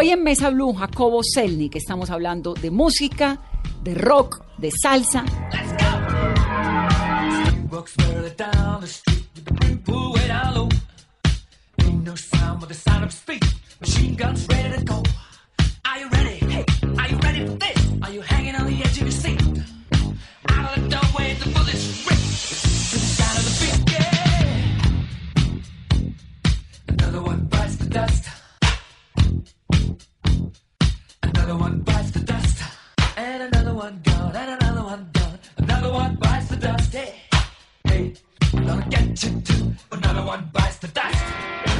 [0.00, 3.40] Hoy en Mesa Blue, Jacobo Selny, que estamos hablando de música,
[3.82, 5.24] de rock, de salsa.
[7.68, 8.32] Walks further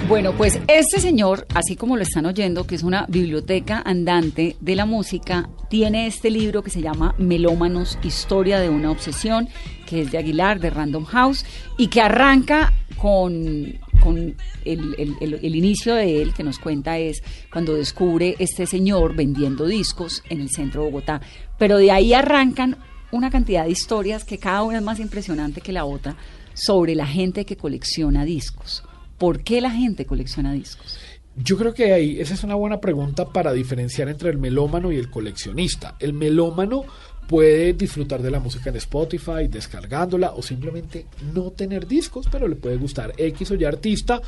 [0.09, 4.75] Bueno, pues este señor, así como lo están oyendo, que es una biblioteca andante de
[4.75, 9.51] la música, tiene este libro que se llama Melómanos, Historia de una Obsesión,
[9.87, 11.45] que es de Aguilar, de Random House,
[11.77, 13.79] y que arranca con,
[14.17, 20.23] el- el inicio de él, que nos cuenta es cuando descubre este señor vendiendo discos
[20.29, 21.21] en el centro de Bogotá.
[21.59, 22.77] Pero de ahí arrancan
[23.11, 26.17] una cantidad de historias que cada una es más impresionante que la otra
[26.55, 28.83] sobre la gente que colecciona discos.
[29.17, 30.99] ¿Por qué la gente colecciona discos?
[31.37, 34.97] Yo creo que ahí, esa es una buena pregunta para diferenciar entre el melómano y
[34.97, 35.95] el coleccionista.
[36.01, 36.85] El melómano
[37.29, 42.57] puede disfrutar de la música en Spotify, descargándola o simplemente no tener discos, pero le
[42.57, 44.21] puede gustar X o Y artista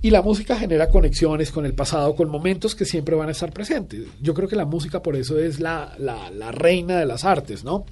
[0.00, 3.52] y la música genera conexiones con el pasado, con momentos que siempre van a estar
[3.52, 4.06] presentes.
[4.22, 7.84] Yo creo que la música por eso es la, la- reina de las artes, ¿no?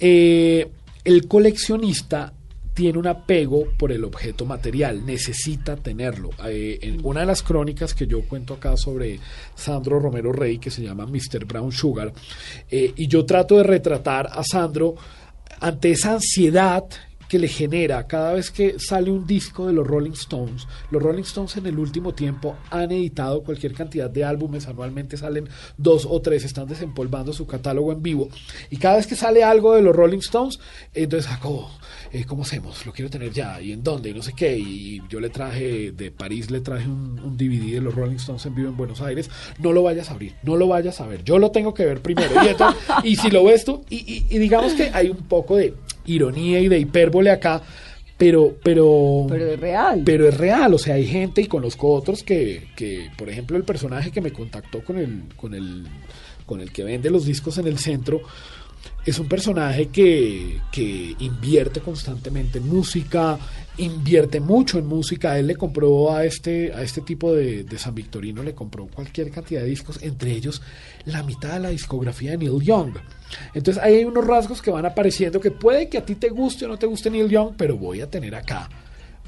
[0.00, 0.68] Eh,
[1.04, 2.32] el coleccionista
[2.74, 6.30] tiene un apego por el objeto material, necesita tenerlo.
[6.46, 9.20] Eh, en una de las crónicas que yo cuento acá sobre
[9.54, 11.44] Sandro Romero Rey, que se llama Mr.
[11.46, 12.12] Brown Sugar,
[12.70, 14.94] eh, y yo trato de retratar a Sandro
[15.60, 16.84] ante esa ansiedad
[17.32, 20.68] que le genera cada vez que sale un disco de los Rolling Stones.
[20.90, 25.48] Los Rolling Stones en el último tiempo han editado cualquier cantidad de álbumes, anualmente salen
[25.78, 28.28] dos o tres, están desempolvando su catálogo en vivo.
[28.68, 30.60] Y cada vez que sale algo de los Rolling Stones,
[30.92, 31.32] entonces
[32.12, 32.84] eh, ¿cómo hacemos?
[32.84, 34.10] Lo quiero tener ya, ¿y en dónde?
[34.10, 34.58] Y no sé qué.
[34.58, 38.54] Y yo le traje, de París le traje un, DVD de los Rolling Stones en
[38.54, 39.30] vivo en Buenos Aires.
[39.58, 41.24] No lo vayas a abrir, no lo vayas a ver.
[41.24, 42.30] Yo lo tengo que ver primero.
[43.04, 45.74] Y, si lo ves tú, y digamos que hay un poco de
[46.06, 47.62] ironía y de hipérbole acá,
[48.16, 50.02] pero, pero, Pero es real.
[50.04, 53.64] pero es real, o sea, hay gente y conozco otros que, que, por ejemplo, el
[53.64, 55.86] personaje que me contactó con el, con el,
[56.46, 58.20] con el que vende los discos en el centro,
[59.04, 63.38] es un personaje que, que invierte constantemente en música,
[63.78, 65.38] invierte mucho en música.
[65.38, 69.30] Él le compró a este, a este tipo de, de San Victorino, le compró cualquier
[69.30, 70.62] cantidad de discos, entre ellos
[71.04, 72.94] la mitad de la discografía de Neil Young.
[73.54, 76.66] Entonces ahí hay unos rasgos que van apareciendo que puede que a ti te guste
[76.66, 78.68] o no te guste Neil Young, pero voy a tener acá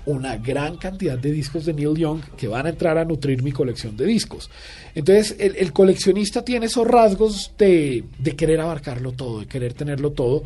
[0.06, 3.52] una gran cantidad de discos de Neil Young que van a entrar a nutrir mi
[3.52, 4.50] colección de discos.
[4.94, 10.12] Entonces, el, el coleccionista tiene esos rasgos de, de querer abarcarlo todo, de querer tenerlo
[10.12, 10.42] todo.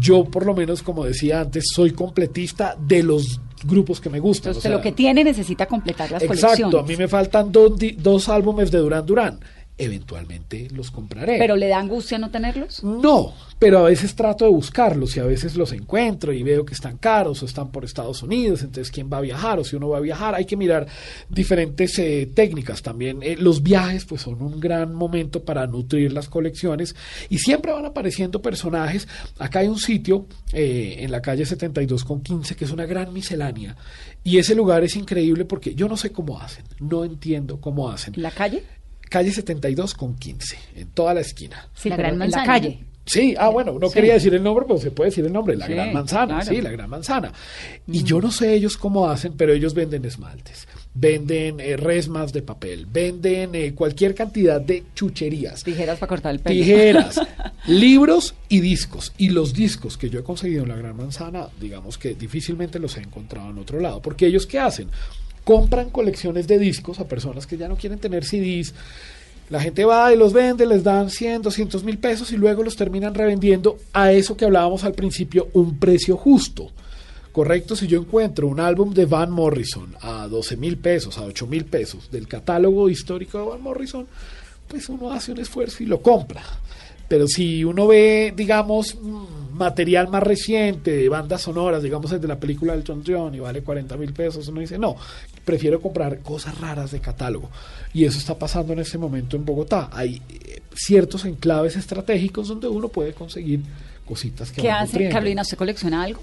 [0.00, 4.50] Yo, por lo menos, como decía antes, soy completista de los grupos que me gustan.
[4.50, 6.80] Entonces, o sea, lo que tiene necesita completar las Exacto, colecciones.
[6.80, 9.40] a mí me faltan dos, dos álbumes de Duran Duran.
[9.80, 11.38] Eventualmente los compraré.
[11.38, 12.82] ¿Pero le da angustia no tenerlos?
[12.82, 16.74] No, pero a veces trato de buscarlos y a veces los encuentro y veo que
[16.74, 19.88] están caros o están por Estados Unidos, entonces quién va a viajar o si uno
[19.88, 20.88] va a viajar, hay que mirar
[21.28, 23.20] diferentes eh, técnicas también.
[23.22, 26.96] Eh, los viajes pues son un gran momento para nutrir las colecciones
[27.28, 29.06] y siempre van apareciendo personajes.
[29.38, 33.12] Acá hay un sitio eh, en la calle 72 con 15 que es una gran
[33.12, 33.76] miscelánea
[34.24, 38.14] y ese lugar es increíble porque yo no sé cómo hacen, no entiendo cómo hacen.
[38.14, 38.64] ¿En la calle?
[39.08, 41.68] Calle 72 con 15, en toda la esquina.
[41.74, 42.84] Sí, La Gran en Manzana, la calle.
[43.06, 43.94] Sí, ah, bueno, no Sí.
[43.94, 46.50] quería decir el nombre, pero se puede decir el nombre, la Sí, Gran Manzana, claro.
[46.50, 47.32] sí, la Gran Manzana.
[47.86, 52.42] Y yo no sé ellos cómo hacen, pero ellos venden esmaltes, venden eh, resmas de
[52.42, 56.54] papel, venden eh, cualquier cantidad de chucherías, Tijeras para cortar el pelo.
[56.54, 57.18] tijeras,
[57.66, 59.14] libros y discos.
[59.16, 62.94] Y los discos que yo he conseguido en la Gran Manzana, digamos que difícilmente los
[62.98, 64.90] he encontrado en otro lado, porque ellos qué hacen?
[65.48, 68.74] Compran colecciones de discos a personas que ya no quieren tener CDs.
[69.48, 72.76] La gente va y los vende, les dan 100, 200 mil pesos y luego los
[72.76, 76.70] terminan revendiendo a eso que hablábamos al principio, un precio justo.
[77.32, 81.46] Correcto, si yo encuentro un álbum de Van Morrison a 12 mil pesos, a 8
[81.46, 84.06] mil pesos del catálogo histórico de Van Morrison,
[84.68, 86.42] pues uno hace un esfuerzo y lo compra.
[87.08, 92.38] Pero si uno ve, digamos, mm, material más reciente, bandas sonoras, digamos el de la
[92.38, 94.94] película del John John y vale 40 mil pesos, uno dice, no,
[95.48, 97.48] prefiero comprar cosas raras de catálogo.
[97.94, 99.88] Y eso está pasando en este momento en Bogotá.
[99.94, 103.62] Hay eh, ciertos enclaves estratégicos donde uno puede conseguir
[104.04, 104.92] cositas que ¿Qué hace?
[104.92, 105.14] nutriendo.
[105.14, 106.20] Carolina, ¿usted colecciona algo?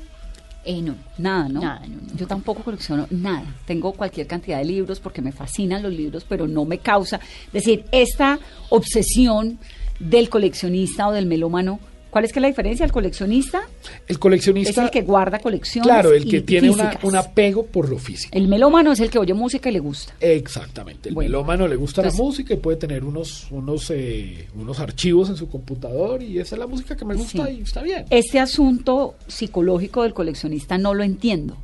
[0.63, 0.95] Eh, no.
[1.17, 1.59] Nada, ¿no?
[1.59, 2.15] Nada, no, no.
[2.15, 3.51] Yo tampoco colecciono nada.
[3.65, 7.19] Tengo cualquier cantidad de libros porque me fascinan los libros, pero no me causa.
[7.47, 8.37] Es decir, esta
[8.69, 9.57] obsesión
[9.99, 11.79] del coleccionista o del melómano,
[12.15, 12.85] ¿cuál es que la diferencia?
[12.85, 13.67] El coleccionista
[14.07, 15.85] El coleccionista, es el que guarda colecciones.
[15.85, 18.29] claro, el que y tiene una- un apego por lo físico.
[18.31, 20.13] El melómano es el que oye música y le gusta.
[20.21, 21.09] Exactamente.
[21.09, 21.27] El Bueno.
[21.31, 25.35] melómano le gusta Entonces- la música y puede tener unos, unos, eh, unos archivos en
[25.35, 27.57] su computador y esa es la música que me gusta Sí.
[27.59, 28.05] y está bien.
[28.09, 31.57] Este asunto psicológico del coleccionista no lo entiendo.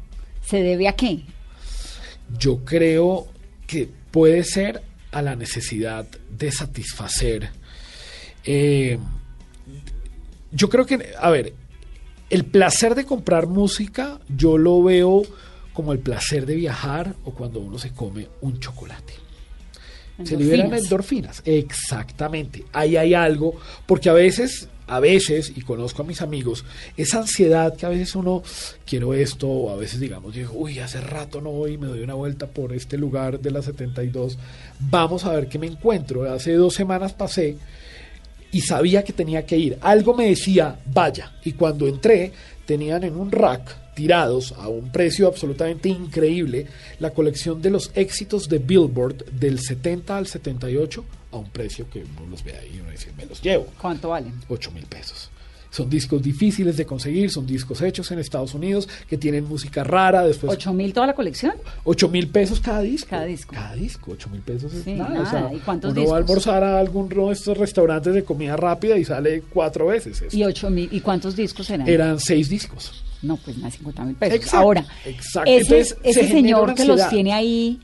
[0.45, 1.21] ¿Se debe a qué?
[2.37, 3.27] Yo creo
[3.67, 4.81] que puede ser
[5.13, 6.05] a la necesidad
[6.37, 7.49] de satisfacer.
[8.43, 8.97] eh,
[10.51, 11.53] yo creo que, a ver,
[12.29, 15.23] el placer de comprar música yo lo veo
[15.73, 19.13] como el placer de viajar o cuando uno se come un chocolate.
[20.23, 20.83] Se liberan Endorfinas.
[20.83, 21.41] endorfinas.
[21.45, 22.65] Exactamente.
[22.73, 26.63] Ahí hay algo, porque a veces, a veces, y conozco a mis amigos,
[26.95, 28.43] esa ansiedad que a veces uno
[28.85, 32.13] quiero esto, o a veces digamos, digo, uy, hace rato no voy, me doy una
[32.13, 34.37] vuelta por este lugar de la 72,
[34.79, 36.31] vamos a ver qué me encuentro.
[36.31, 37.57] Hace dos semanas pasé
[38.51, 39.77] y sabía que tenía que ir.
[39.81, 41.31] Algo me decía, vaya.
[41.43, 42.31] Y cuando entré,
[42.65, 46.67] tenían en un rack tirados a un precio absolutamente increíble
[46.99, 52.03] la colección de los éxitos de Billboard del 70 al 78 a un precio que
[52.03, 53.67] uno los ve ahí y uno dice, me los llevo.
[53.79, 54.33] ¿Cuánto valen?
[54.49, 55.29] 8 mil pesos.
[55.71, 60.23] Son discos difíciles de conseguir, son discos hechos en Estados Unidos que tienen música rara.
[60.23, 61.53] Después, ¿Ocho mil toda la colección?
[61.85, 63.09] 8 mil pesos cada disco.
[63.09, 63.53] Cada disco.
[63.55, 65.21] Cada disco, 8 mil pesos es Sí, nada.
[65.21, 66.29] o sea, ¿Y cuántos uno va a discos?
[66.47, 70.21] almorzar a alguno de estos restaurantes de comida rápida y sale cuatro veces.
[70.33, 70.89] ¿Y ocho mil?
[70.91, 71.87] ¿Y cuántos discos eran?
[71.87, 73.03] Eran seis discos.
[73.21, 74.35] No, pues más de 50 mil pesos.
[74.35, 75.49] Exacto, Ahora, exacto.
[75.49, 77.79] ese, Entonces, señor que los tiene ahí,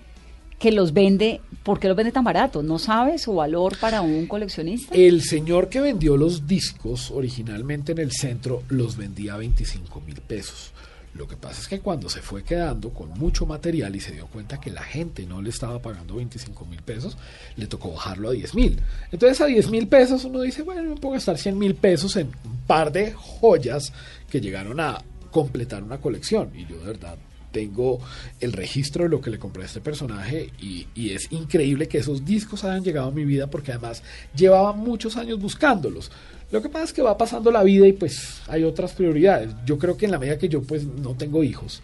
[0.60, 2.64] que los vende, ¿por qué los vende tan baratos?
[2.64, 4.96] ¿No sabe su valor para un coleccionista?
[4.96, 10.20] El señor que vendió los discos originalmente en el centro los vendía a 25 mil
[10.22, 10.72] pesos.
[11.14, 14.28] Lo que pasa es que cuando se fue quedando con mucho material y se dio
[14.28, 17.18] cuenta que la gente no le estaba pagando 25 mil pesos,
[17.56, 18.80] le tocó bajarlo a 10 mil.
[19.12, 22.28] Entonces a 10 mil pesos uno dice, bueno, me puedo gastar 100 mil pesos en
[22.46, 23.92] un par de joyas
[24.30, 26.52] que llegaron a completar una colección.
[26.56, 27.18] Y yo de verdad
[27.58, 28.00] tengo
[28.40, 31.98] el registro de lo que le compré a este personaje y, y es increíble que
[31.98, 34.04] esos discos hayan llegado a mi vida porque además
[34.36, 36.12] llevaba muchos años buscándolos.
[36.52, 39.56] Lo que pasa es que va pasando la vida y pues hay otras prioridades.
[39.66, 41.82] Yo creo que en la medida que yo pues no tengo hijos,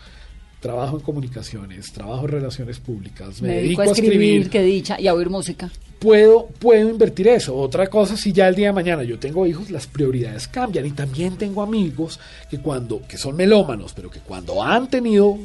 [0.59, 5.01] trabajo en comunicaciones, trabajo en relaciones públicas, me, Me dedico dedico a escribir, qué dicha,
[5.01, 5.71] y a oír música.
[6.03, 7.55] Puedo, puedo invertir eso.
[7.55, 10.85] Otra cosa, si ya el día de mañana yo tengo hijos, las prioridades cambian.
[10.85, 15.39] Y también tengo amigos que cuando, que son melómanos, pero que cuando han tenido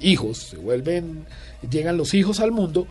[0.00, 1.24] hijos, se vuelven,
[1.68, 2.86] llegan los hijos al mundo,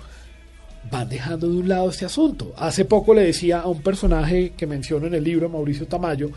[0.90, 2.54] van dejando de un lado este asunto.
[2.58, 6.32] Hace poco le decía a un personaje que menciono en el libro, Mauricio Tamayo,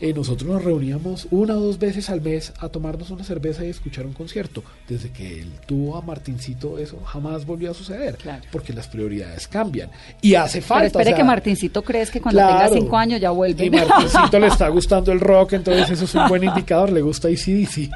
[0.00, 3.68] eh, nosotros nos reuníamos una o dos veces al mes a tomarnos una cerveza y
[3.68, 4.62] escuchar un concierto.
[4.88, 8.42] Desde que él tuvo a Martincito, eso jamás volvió a suceder, Claro.
[8.50, 9.90] porque las prioridades cambian.
[10.22, 10.80] Y hace falta.
[10.80, 12.58] Pero espere o sea, que Martincito crees que cuando claro.
[12.70, 13.66] tenga cinco años ya vuelve.
[13.66, 17.28] Y Martincito le está gustando el rock, entonces eso es un buen indicador, le gusta
[17.28, 17.90] ACDC.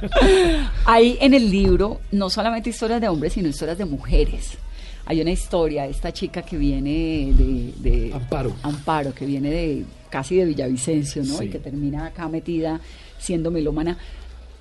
[0.85, 4.59] Hay en el libro no solamente historias de hombres, sino historias de mujeres.
[5.07, 8.53] Hay una historia, esta chica que viene de, de- Amparo.
[8.63, 9.85] Amparo, que viene de
[10.15, 11.39] casi de Villavicencio, ¿no?
[11.39, 11.47] Sí.
[11.47, 12.81] Y que termina acá metida
[13.19, 13.99] siendo melómana.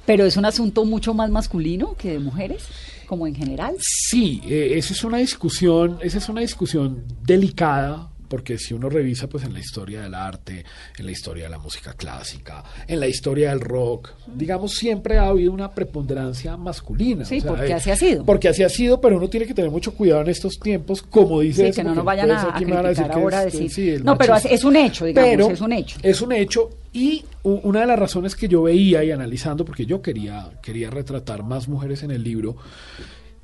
[0.03, 2.65] Pero es un asunto mucho más masculino que de mujeres,
[3.05, 3.75] como en general.
[3.79, 9.29] Sí, eh, esa es una discusión, esa es una discusión delicada, porque si uno revisa
[9.29, 10.65] pues en la historia del arte,
[10.97, 15.27] en la historia de la música clásica, en la historia del rock, digamos siempre ha
[15.27, 17.25] habido una preponderancia masculina.
[17.25, 18.25] Sí, porque así ha sido.
[18.25, 21.41] Porque así ha sido, pero uno tiene que tener mucho cuidado en estos tiempos, como
[21.41, 23.43] dice Sí, eso, que no nos vayan a, a criticar decir ahora.
[23.45, 25.99] es- decir- sí, no, pero es un hecho, digamos, Pero es un hecho.
[26.01, 30.01] Es un hecho y una de las razones que yo veía y analizando, porque yo
[30.01, 32.55] quería, quería retratar más mujeres en el libro,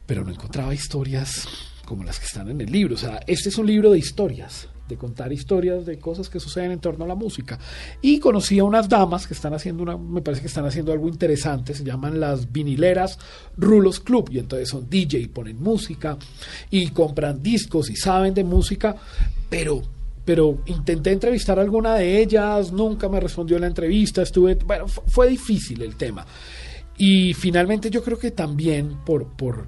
[0.07, 1.47] pero no encontraba historias
[1.85, 2.93] como las que están en el libro.
[2.93, 6.71] O sea, este es un libro de historias, de contar historias de cosas que suceden
[6.71, 7.57] en torno a la música.
[8.01, 11.07] Y conocí a unas damas que están haciendo una, me parece que están haciendo algo
[11.07, 13.17] interesante, se llaman las vinileras
[13.55, 16.17] Rulos Club, y entonces son DJ, ponen música
[16.69, 18.95] y compran discos y saben de música,
[19.49, 19.81] pero
[20.25, 25.01] pero intenté entrevistar a alguna de ellas, nunca me respondió la entrevista, estuve, bueno, fu-
[25.07, 26.23] fue difícil el tema.
[26.99, 29.65] Y finalmente yo creo que también por, por,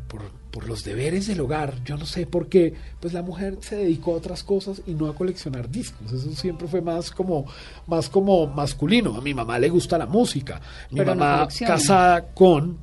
[0.51, 4.13] por los deberes del hogar, yo no sé por qué, pues la mujer se dedicó
[4.13, 6.11] a otras cosas y no a coleccionar discos.
[6.11, 7.45] Eso siempre fue más como,
[7.87, 9.15] más como masculino.
[9.15, 10.59] A mi mamá le gusta la música.
[10.91, 12.77] Mi Pero mamá casada con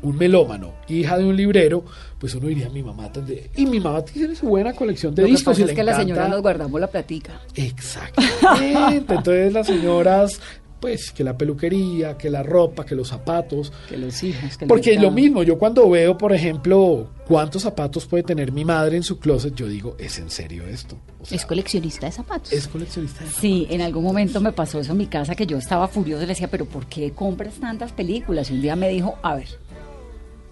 [0.00, 1.84] un melómano, hija de un librero,
[2.18, 3.42] pues uno diría, mi mamá tendría...
[3.54, 5.52] Y mi mamá tiene su buena colección de Lo que discos.
[5.52, 7.40] pasa y es le que la encanta- señora nos guardamos la platica.
[7.54, 9.14] Exactamente.
[9.14, 10.40] Entonces las señoras,
[10.82, 13.72] pues que la peluquería, que la ropa, que los zapatos.
[13.88, 14.58] Que los hijos.
[14.58, 18.96] que Porque lo mismo, yo cuando veo, por ejemplo, cuántos zapatos puede tener mi madre
[18.96, 20.96] en su closet, yo digo, ¿es en serio esto?
[21.20, 22.52] O sea, Es coleccionista de zapatos.
[22.52, 23.24] es coleccionista.
[23.24, 26.24] de Sí, en algún momento me pasó eso en mi casa que yo estaba furiosa
[26.24, 28.50] y le decía, pero ¿por qué compras tantas películas?
[28.50, 29.48] Y un día me dijo, a ver,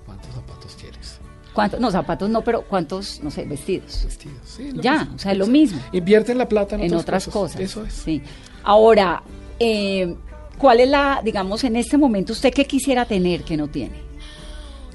[0.07, 1.19] ¿Cuántos zapatos quieres?
[1.53, 1.81] ¿cuántos?
[1.81, 4.03] No, zapatos no, pero ¿cuántos, no sé, vestidos?
[4.05, 4.37] Vestidos.
[4.45, 5.17] Sí, Ya, mismo.
[5.17, 5.81] o sea, lo mismo.
[5.93, 7.61] Invierten la plata en, en otras cosas.
[7.61, 7.93] Eso es.
[7.93, 8.23] Sí.
[8.63, 9.23] Ahora,
[9.61, 10.17] eh,
[10.59, 14.11] ¿cuál es la, digamos, en este momento, usted qué quisiera tener que no tiene?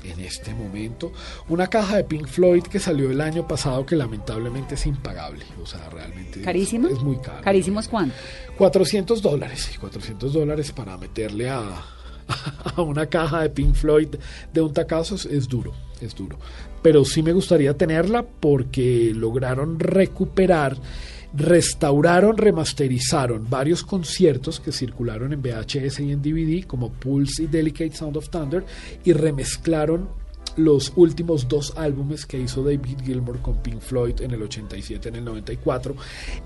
[0.03, 1.11] en este momento.
[1.49, 5.43] Una caja de Pink Floyd que salió el año pasado que lamentablemente es impagable.
[5.61, 6.87] O sea, realmente es- ¿Carísimo?
[6.89, 7.41] Es, muy caro.
[7.41, 8.13] ¿Carísimo es cuánto?
[8.55, 9.71] 400 dólares.
[9.79, 11.81] 400 dólares para meterle a,
[12.75, 14.09] a una caja de Pink Floyd
[14.53, 16.37] de un tacazo es, es duro, es duro.
[16.83, 20.77] Pero sí me gustaría tenerla porque lograron recuperar,
[21.35, 27.95] restauraron, remasterizaron varios conciertos que circularon en VHS y en DVD como Pulse y Delicate
[27.95, 28.65] Sound of Thunder
[29.03, 30.07] y remezclaron
[30.57, 35.15] los últimos dos álbumes que hizo David Gilmour con Pink Floyd en el 87, en
[35.15, 35.95] el 94,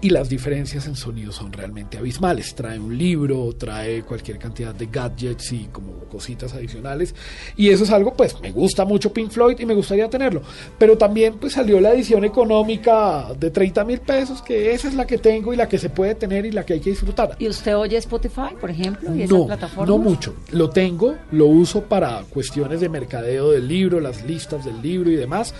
[0.01, 2.55] y las diferencias en sonido son realmente abismales.
[2.55, 7.13] Trae un libro, trae cualquier cantidad de gadgets y como cositas adicionales,
[7.55, 10.41] y eso es algo, pues me gusta mucho Pink Floyd y me gustaría tenerlo,
[10.77, 15.05] pero también pues salió la edición económica de 30 mil pesos, que esa es la
[15.05, 17.35] que tengo y la que se puede tener y la que hay que disfrutar.
[17.39, 19.15] ¿Y usted oye Spotify, por ejemplo?
[19.15, 19.87] ¿Y esas No, plataformas?
[19.89, 20.35] no mucho.
[20.51, 25.15] Lo tengo, lo uso para cuestiones de mercadeo del libro, las listas del libro y
[25.15, 25.53] demás,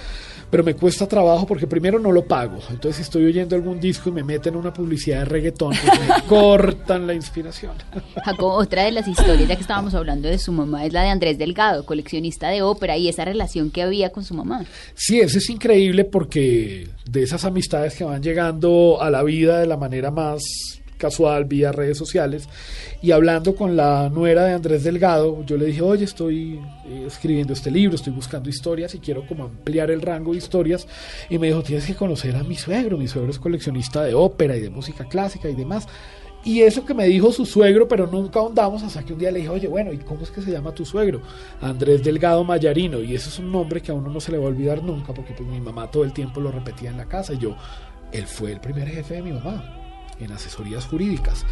[0.50, 2.60] pero me cuesta trabajo porque primero no lo pago.
[2.70, 6.22] Entonces, si estoy oyendo algún disco y me meten una publicidad de reggaetón, pues me
[6.28, 7.74] cortan la inspiración.
[8.24, 11.10] Jacob, otra de las historias, ya que estábamos hablando de su mamá, es la de
[11.10, 14.66] Andrés Delgado, coleccionista de ópera, y esa relación que había con su mamá.
[14.96, 19.68] Sí, eso es increíble porque de esas amistades que van llegando a la vida de
[19.68, 20.42] la manera más
[21.00, 22.48] casual vía redes sociales
[23.02, 27.54] y hablando con la nuera de Andrés Delgado, yo le dije, oye, estoy eh, escribiendo
[27.54, 30.88] este libro, estoy buscando historias y quiero como ampliar el rango de historias
[31.30, 34.56] y me dijo, tienes que conocer a mi suegro, mi suegro es coleccionista de ópera
[34.56, 35.88] y de música clásica y demás.
[36.44, 39.40] Y eso que me dijo su suegro, pero nunca ahondamos hasta que un día le
[39.40, 41.22] dije, oye, bueno, ¿y cómo es que se llama tu suegro?
[41.60, 43.02] Andrés Delgado Mayarino.
[43.02, 45.14] Y eso es un nombre que a uno no se le va a olvidar nunca,
[45.14, 47.34] porque pues mi mamá todo el tiempo lo repetía en la casa.
[47.34, 47.58] Y yo,
[48.14, 49.89] él fue el primer jefe de mi mamá
[50.20, 51.46] en asesorías jurídicas.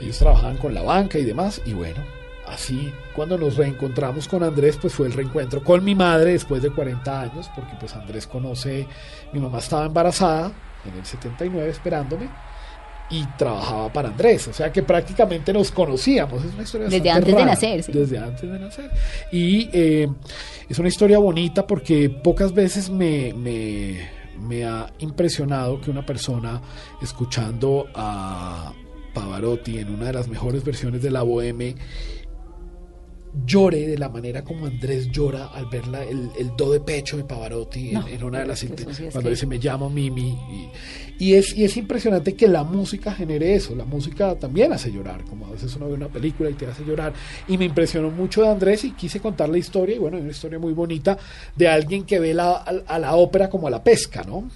[0.00, 1.62] Ellos trabajaban con la banca y demás.
[1.64, 2.02] Y bueno,
[2.46, 6.70] así cuando nos reencontramos con Andrés, pues fue el reencuentro con mi madre después de
[6.70, 8.86] 40 años, porque pues Andrés conoce,
[9.32, 10.52] mi mamá estaba embarazada
[10.84, 12.28] en el 79 esperándome
[13.08, 16.44] y trabajaba para Andrés, o sea que prácticamente nos conocíamos.
[16.44, 17.92] Es una historia Desde antes de nacer, sí.
[17.92, 18.90] Desde antes de nacer.
[19.30, 20.08] Y eh,
[20.68, 24.08] es una historia bonita porque pocas veces me, me,
[24.40, 26.60] me ha impresionado que una persona
[27.00, 28.72] escuchando a
[29.14, 31.74] Pavarotti en una de las mejores versiones de la Boheme
[33.44, 37.16] llore de la manera como Andrés llora al ver la- el, el do de pecho
[37.16, 38.68] de Pavarotti en- No, en, una de las sí
[39.12, 40.28] cuando dice me llamo Mimi
[41.18, 44.90] y, y es y es impresionante que la música genere eso la música también hace
[44.90, 47.12] llorar como a veces uno ve una película y te hace llorar
[47.46, 50.32] y me impresionó mucho de Andrés y quise contar la historia y bueno es una
[50.32, 51.18] historia muy bonita
[51.54, 54.48] de alguien que ve la, a, a la ópera como a la pesca no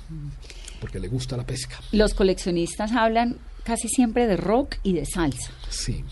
[0.81, 1.77] porque le gusta la pesca.
[1.93, 5.53] Los coleccionistas hablan casi siempre de rock y de salsa.
[5.69, 6.03] sí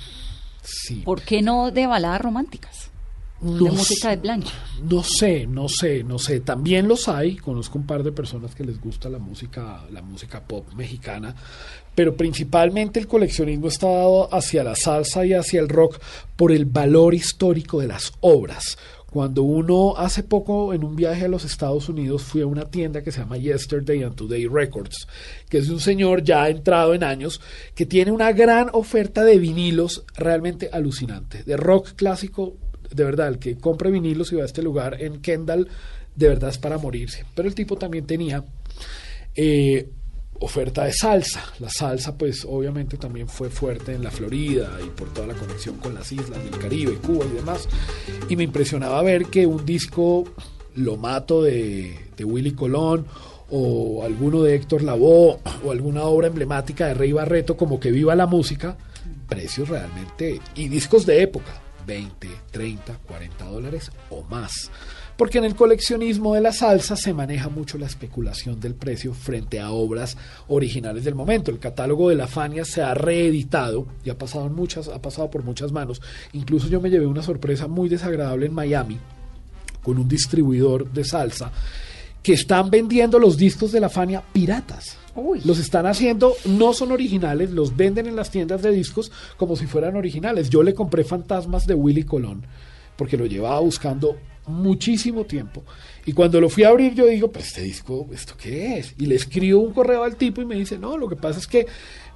[0.69, 2.91] sí ¿Por qué no de baladas románticas?
[3.41, 4.53] No de música de plancha.
[4.83, 6.41] No sé, no sé, no sé.
[6.41, 7.37] También los hay.
[7.37, 11.37] Conozco un par de personas que les gusta la música, la música pop mexicana,
[11.95, 16.01] pero principalmente el coleccionismo está dado hacia la salsa y hacia el rock
[16.35, 18.77] por el valor histórico de las obras.
[19.11, 23.03] Cuando uno hace poco en un viaje a los Estados Unidos fui a una tienda
[23.03, 25.09] que se llama Yesterday and Today Records,
[25.49, 27.41] que es un señor ya entrado en años
[27.75, 32.57] que tiene una gran oferta de vinilos realmente alucinante, de rock clásico
[32.91, 35.69] de verdad, el que compre vinilos y va a este lugar en Kendall,
[36.15, 37.25] de verdad es para morirse.
[37.35, 38.45] Pero el tipo también tenía
[39.35, 39.89] eh,
[40.41, 41.45] oferta de salsa.
[41.59, 45.77] La salsa, pues obviamente también fue fuerte en la Florida y por toda la conexión
[45.77, 47.69] con las islas del Caribe, Cuba y demás.
[48.29, 50.25] Y me impresionaba ver que un disco
[50.75, 53.07] Lo Mato de, de Willy Colón
[53.51, 58.15] o alguno de Héctor Lavoe o alguna obra emblemática de Rey Barreto como que viva
[58.15, 58.77] la música,
[59.29, 64.71] precios realmente y discos de época, 20, 30, 40 dólares o más.
[65.19, 69.59] Porque en el coleccionismo de la salsa se maneja mucho la especulación del precio frente
[69.59, 70.17] a obras
[70.47, 71.51] originales del momento.
[71.51, 75.29] El catálogo de la Fania se ha reeditado y ha pasado, en muchas, ha pasado
[75.29, 76.01] por muchas manos.
[76.35, 78.97] Incluso yo me llevé una sorpresa muy desagradable en Miami
[79.83, 81.51] con un distribuidor de salsa
[82.23, 84.99] que están vendiendo los discos de la Fania piratas.
[85.17, 85.41] Uy.
[85.45, 89.67] Los están haciendo, no son originales, los venden en las tiendas de discos como si
[89.67, 90.49] fueran originales.
[90.49, 92.47] Yo le compré Fantasmas de Willy Colón
[92.97, 94.17] porque lo llevaba buscando
[94.49, 95.63] muchísimo tiempo.
[96.07, 98.95] Y cuando lo fui a abrir, yo digo, pues este disco, ¿esto qué es?
[98.99, 101.47] Y le escribo un correo al tipo y me dice, no, lo que pasa es
[101.47, 101.67] que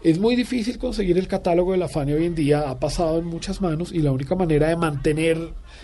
[0.05, 3.25] es muy difícil conseguir el catálogo de la Fania hoy en día, ha pasado en
[3.27, 5.39] muchas manos y la única manera de mantener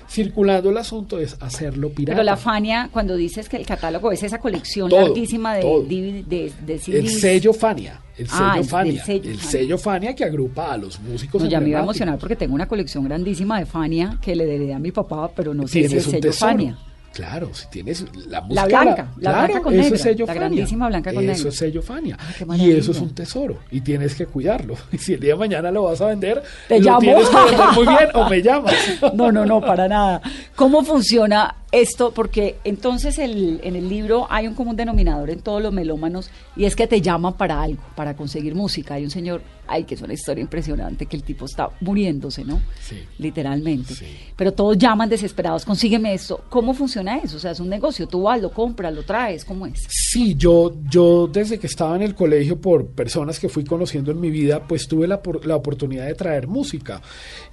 [0.09, 2.17] circulando el asunto es hacerlo pirata.
[2.17, 6.53] Pero la Fania, cuando dices que el catálogo es esa colección Todo, larguísima de, de,
[6.67, 7.21] de el CDs.
[7.21, 10.77] sello Fania, el sello Ah, el- Fania, del sello el sello Fania que agrupa a
[10.79, 11.43] los músicos.
[11.43, 14.45] No, ya me iba a emocionar porque tengo una colección grandísima de Fania que le
[14.45, 16.51] heredé a mi papá, pero no sé si es un sello tesoro.
[16.53, 16.79] Fania.
[17.19, 18.63] Claro, si tienes la música.
[18.63, 20.41] La blanca, la claro, blanca con eso negra, es sello la Fania.
[20.41, 21.49] grandísima blanca con Eso negra.
[21.49, 22.19] es sello Fania.
[22.57, 23.59] y eso es un tesoro.
[23.73, 24.77] Y tienes que cuidarlo.
[24.93, 27.01] Y si el día de mañana lo vas a vender, Te lo llamo.
[27.01, 28.75] tienes que vender muy bien o me llamas.
[29.15, 30.23] No, no, no, para nada.
[30.55, 32.13] ¿Cómo funciona esto?
[32.13, 36.65] Porque entonces el, en el libro hay un común denominador en todos los melómanos y
[36.65, 38.95] es que te llaman para algo, para conseguir música.
[38.95, 42.63] Hay un señor, ay, que es una historia impresionante, que el tipo está muriéndose, ¿no?
[42.81, 42.97] Sí.
[43.19, 43.95] Literalmente.
[43.95, 44.07] Sí.
[44.37, 46.45] Pero todos llaman desesperados, consígueme esto.
[46.49, 47.37] ¿Cómo funciona eso?
[47.37, 49.87] O sea, es un negocio, tú vas, lo compras, lo traes, ¿cómo es?
[49.89, 54.21] Sí, yo, yo desde que estaba en el colegio, por personas que fui conociendo en
[54.21, 57.03] mi vida, pues tuve la, la oportunidad de traer música.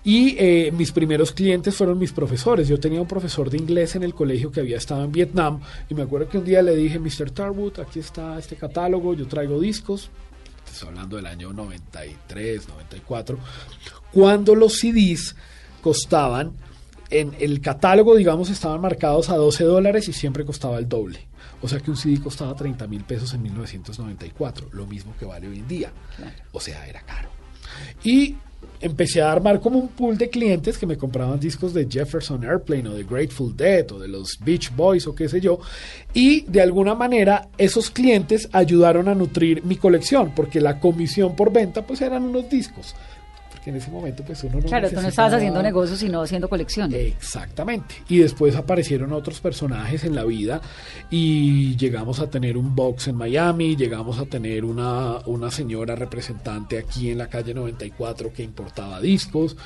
[0.03, 2.68] Y eh, mis primeros clientes fueron mis profesores.
[2.68, 5.62] Yo tenía un profesor de inglés en el colegio que había estado en Vietnam.
[5.89, 7.32] Y me acuerdo que un día le dije, Mr.
[7.32, 10.10] Tarwood, aquí está este catálogo, yo traigo discos.
[10.72, 13.38] Estoy hablando del año 93, 94.
[14.12, 15.36] Cuando los CDs
[15.82, 16.53] costaban
[17.10, 21.28] en el catálogo, digamos, estaban marcados a 12 dólares y siempre costaba el doble.
[21.62, 25.47] O sea que un CD costaba 30 mil pesos en 1994, lo mismo que vale
[25.47, 25.91] hoy en día.
[26.51, 27.30] O sea, era caro.
[28.03, 28.36] Y
[28.82, 32.89] empecé a armar como un pool de clientes que me compraban discos de Jefferson Airplane
[32.89, 35.59] o de Grateful Dead o de los Beach Boys o qué sé yo.
[36.13, 41.51] Y de alguna manera esos clientes ayudaron a nutrir mi colección porque la comisión por
[41.51, 42.95] venta pues eran unos discos.
[43.66, 46.47] Porque en ese momento pues uno no Claro, tú no estabas haciendo negocios, sino haciendo
[46.47, 46.93] colección.
[46.93, 47.95] Exactamente.
[48.07, 50.61] Y después aparecieron otros personajes en la vida
[51.09, 56.78] y llegamos a tener un box en Miami, llegamos a tener una, una señora representante
[56.78, 59.57] aquí en la calle 94 que importaba discos.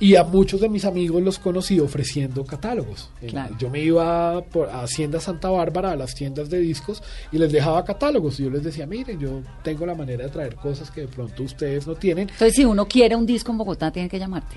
[0.00, 3.10] Y a muchos de mis amigos los conocí ofreciendo catálogos.
[3.22, 3.56] Eh, Claro.
[3.58, 7.02] Yo me iba por, a Hacienda Santa Bárbara, a las tiendas de discos,
[7.32, 8.38] y les dejaba catálogos.
[8.40, 11.42] Y yo les decía, miren, yo tengo la manera de traer cosas que de pronto
[11.42, 12.28] ustedes no tienen.
[12.28, 14.56] Entonces, si uno quiere un disco en Bogotá, tiene que llamarte.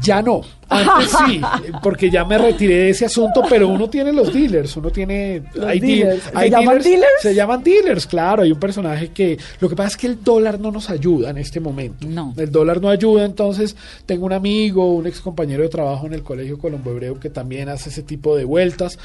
[0.00, 0.42] Ya no.
[0.68, 1.40] Antes sí,
[1.82, 5.42] porque ya me retiré de ese asunto, pero uno tiene los dealers, uno tiene...
[5.54, 5.80] Los hay.
[5.80, 7.12] ¿Se llaman dealers?
[7.20, 8.42] Se llaman dealers, claro.
[8.42, 9.38] Hay un personaje que...
[9.60, 12.06] Lo que pasa es que el dólar no nos ayuda en este momento.
[12.06, 12.32] No.
[12.36, 13.76] El dólar no ayuda, entonces
[14.06, 17.68] tengo un amigo, un ex compañero de trabajo en el Colegio Colombo Hebreo que también
[17.68, 18.98] hace ese tipo de vueltas,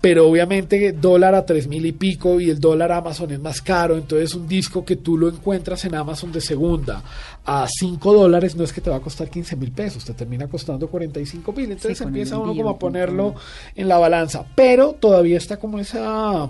[0.00, 3.96] pero obviamente dólar a tres mil y pico y el dólar Amazon es más caro,
[3.96, 7.02] entonces un disco que tú lo encuentras en Amazon de segunda
[7.46, 10.48] a 5 dólares no es que te va a costar 15 mil pesos, te termina
[10.48, 13.34] costando 45 mil, entonces empieza uno como a ponerlo
[13.74, 16.48] en la balanza, pero todavía está como esa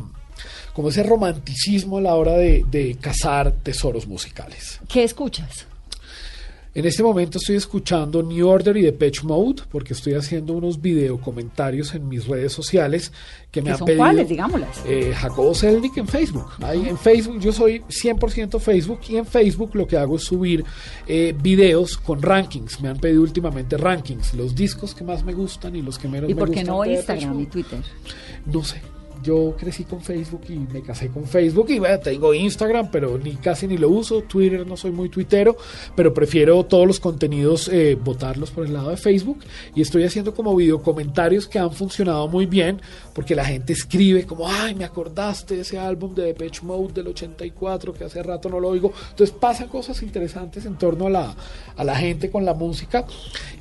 [0.72, 4.81] como ese romanticismo a la hora de, de cazar tesoros musicales.
[4.89, 5.66] ¿Qué escuchas?
[6.77, 11.20] En este momento estoy escuchando New Order y Depeche Mode porque estoy haciendo unos video
[11.20, 13.12] comentarios en mis redes sociales
[13.53, 14.03] que me ¿Qué han son pedido.
[14.03, 14.29] cuáles?
[14.29, 14.83] Digámoslas.
[14.85, 16.47] Eh, Jacobo Selnick en Facebook.
[16.61, 20.64] Ahí en Facebook yo soy 100% Facebook y en Facebook lo que hago es subir
[21.07, 22.81] eh, videos con rankings.
[22.81, 26.29] Me han pedido últimamente rankings, los discos que más me gustan y los que menos
[26.29, 26.64] ¿Y me por gustan.
[26.64, 27.47] qué no de Depeche Instagram y.
[27.47, 27.79] Twitter?
[28.47, 28.83] No sé.
[29.25, 33.37] Yo crecí con Facebook y me casé con Facebook y bueno, tengo Instagram, pero ni
[33.37, 34.22] casi ni lo uso.
[34.22, 35.57] Twitter no soy muy tuitero,
[35.97, 39.39] pero prefiero todos los contenidos eh, botarlos por el lado de Facebook
[39.75, 42.81] y estoy haciendo como video comentarios que han funcionado muy bien
[43.14, 47.09] porque la gente escribe como, ay, me acordaste de ese álbum de Depeche Mode del
[47.09, 48.93] 84 que hace rato no lo oigo.
[49.11, 51.37] Entonces pasan cosas interesantes en torno a la,
[51.77, 53.07] a la gente con la música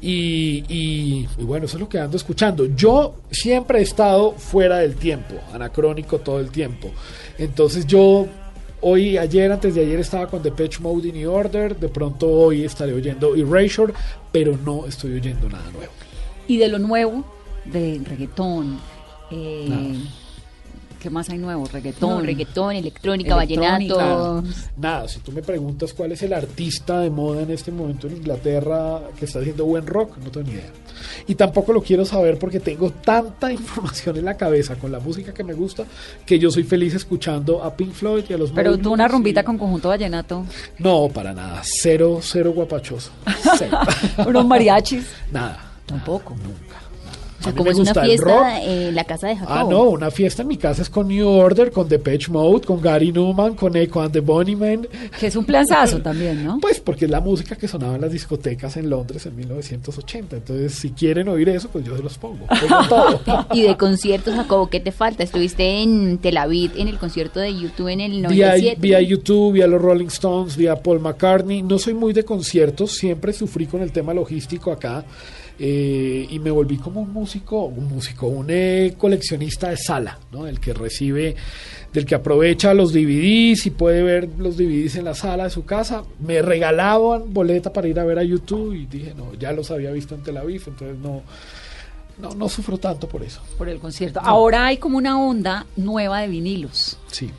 [0.02, 2.66] y, bueno, eso es lo que ando escuchando.
[2.76, 6.92] Yo siempre he estado fuera del tiempo, anacrónico todo el tiempo.
[7.38, 8.28] Entonces yo
[8.82, 12.64] hoy, ayer, antes de ayer estaba con Depeche Mode y New Order, de pronto hoy
[12.64, 13.94] estaré oyendo Erasure,
[14.32, 15.92] pero no estoy oyendo nada nuevo.
[16.48, 17.24] Y de lo nuevo,
[17.66, 18.80] de reggaetón,
[19.32, 19.98] eh.
[21.04, 21.68] ¿Qué más hay nuevo?
[21.72, 22.10] Reggaetón.
[22.10, 23.94] No, reggaetón, electrónica, Electrónica.
[23.96, 24.44] vallenato.
[24.78, 28.16] Nada, si tú me preguntas cuál es el artista de moda en este momento en
[28.18, 30.72] Inglaterra que está haciendo buen rock, no tengo ni idea.
[31.28, 35.34] Y tampoco lo quiero saber porque tengo tanta información en la cabeza con la música
[35.34, 35.84] que me gusta
[36.26, 39.42] que yo soy feliz escuchando a Pink Floyd y a los Pero tú una rumbita
[39.42, 40.46] y- con conjunto vallenato,
[40.80, 41.62] No, para nada.
[41.64, 43.12] Cero, cero guapachoso.
[43.58, 43.78] Cero.
[44.28, 45.06] unos mariachis.
[45.32, 45.60] nada.
[45.86, 46.34] Tampoco.
[46.36, 46.73] Nunca.
[47.44, 49.54] O sea, como es una fiesta en la casa de Jacobo.
[49.54, 52.80] Ah, no, una fiesta en mi casa es con New Order, con Depeche Mode, con
[52.80, 54.88] Gary Newman, con Echo and the Bunnymen.
[55.20, 56.60] Que es un planzazo también, ¿no?
[56.62, 60.38] Pues porque es la música que sonaba en las discotecas en Londres en 1980.
[60.38, 62.46] Entonces, si quieren oír eso, pues yo se los pongo.
[62.48, 62.88] Pongo
[63.26, 63.48] todo.
[63.52, 65.24] Y de conciertos, Jacobo, ¿qué te falta?
[65.24, 68.78] Estuviste en Tel Aviv en el concierto de YouTube en el Vía, 97.
[68.80, 71.62] vía YouTube, vía los Rolling Stones, vía Paul McCartney.
[71.62, 75.04] No soy muy de conciertos, siempre sufrí con el tema logístico acá.
[75.60, 80.48] Eh, y me volví como un músico, un músico, un eh, coleccionista de sala, ¿no?
[80.48, 81.36] El que recibe,
[81.94, 85.64] del que aprovecha los DVDs y puede ver los DVDs en la sala de su
[85.64, 86.04] casa.
[86.20, 89.92] Me regalaban boleta para ir a ver a YouTube y dije, no, ya los había
[89.92, 91.22] visto en Tel Aviv, entonces no,
[92.20, 93.42] no, no sufro tanto por eso.
[93.58, 94.20] Por el concierto.
[94.24, 97.30] Ahora hay como una onda nueva de vinilos, Sí.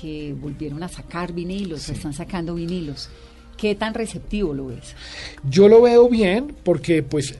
[0.00, 3.08] que volvieron a sacar vinilos, están sacando vinilos.
[3.60, 4.94] ¿Qué tan receptivo lo ves?
[5.48, 7.34] Yo lo veo bien porque pues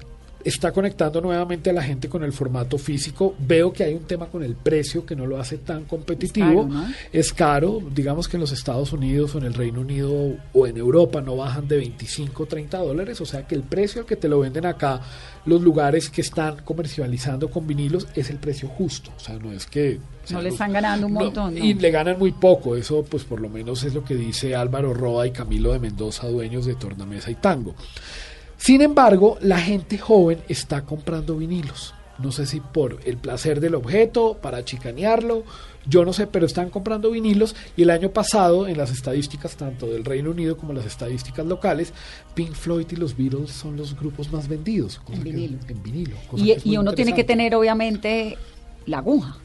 [0.45, 3.35] está conectando nuevamente a la gente con el formato físico.
[3.39, 6.47] Veo que hay un tema con el precio que no lo hace tan competitivo.
[6.47, 6.95] Es caro, ¿no?
[7.13, 7.83] Es caro.
[7.95, 11.37] Digamos que en los Estados Unidos o en el Reino Unido o en Europa no
[11.37, 13.21] bajan de 25 o 30 dólares.
[13.21, 15.01] O sea que el precio al que te lo venden acá,
[15.47, 19.11] los lugares que están comercializando con vinilos, es el precio justo.
[19.17, 19.99] O sea, no es que...
[20.25, 21.65] o sea, No le están ganando un no, montón, ¿no?
[21.65, 22.77] Y le ganan muy poco.
[22.77, 26.29] Eso pues por lo menos es lo que dice Álvaro Roa y Camilo de Mendoza,
[26.29, 27.75] dueños de Tornamesa y Tango.
[28.61, 31.95] Sin embargo, la gente joven está comprando vinilos.
[32.19, 35.45] No sé si por el placer del objeto, para chicanearlo,
[35.87, 39.87] yo no sé, pero están comprando vinilos y el año pasado, en las estadísticas tanto
[39.87, 41.95] del Reino Unido como las estadísticas locales,
[42.35, 45.01] Pink Floyd y los Beatles son los grupos más vendidos.
[45.09, 45.59] En que- vinilo.
[45.67, 48.37] en vinilo, Y, es y uno tiene que tener, obviamente,
[48.85, 49.39] la aguja.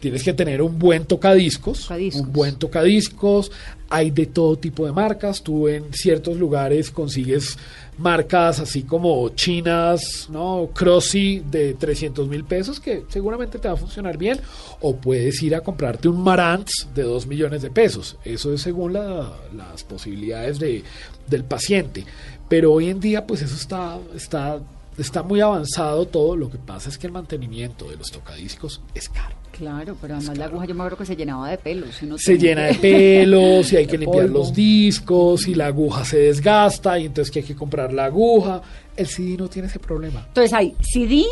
[0.00, 2.22] Tienes que tener un buen tocadiscos, Tocadiscos.
[2.22, 3.50] un buen tocadiscos.
[3.90, 5.42] Hay de todo tipo de marcas.
[5.42, 7.56] Tú en ciertos lugares consigues
[7.96, 10.68] marcas así como chinas, ¿no?
[10.74, 14.40] Crossy de 300 mil pesos que seguramente te va a funcionar bien.
[14.80, 18.16] O puedes ir a comprarte un Marantz de 2 millones de pesos.
[18.24, 20.84] Eso es según la- las posibilidades de,
[21.26, 22.04] del paciente.
[22.48, 24.60] Pero hoy en día pues eso está, está,
[24.98, 26.36] está muy avanzado todo.
[26.36, 29.34] Lo que pasa es que el mantenimiento de los tocadiscos es caro.
[29.58, 32.00] Claro, pero además la aguja yo me acuerdo que se llenaba de pelos.
[32.18, 34.38] se llena de pelos y hay que limpiar polvo.
[34.38, 38.62] los discos y la aguja se desgasta y entonces que hay que comprar la aguja.
[38.96, 40.24] El CD no tiene ese problema.
[40.28, 41.24] Entonces hay CD,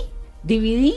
[0.43, 0.95] DVD,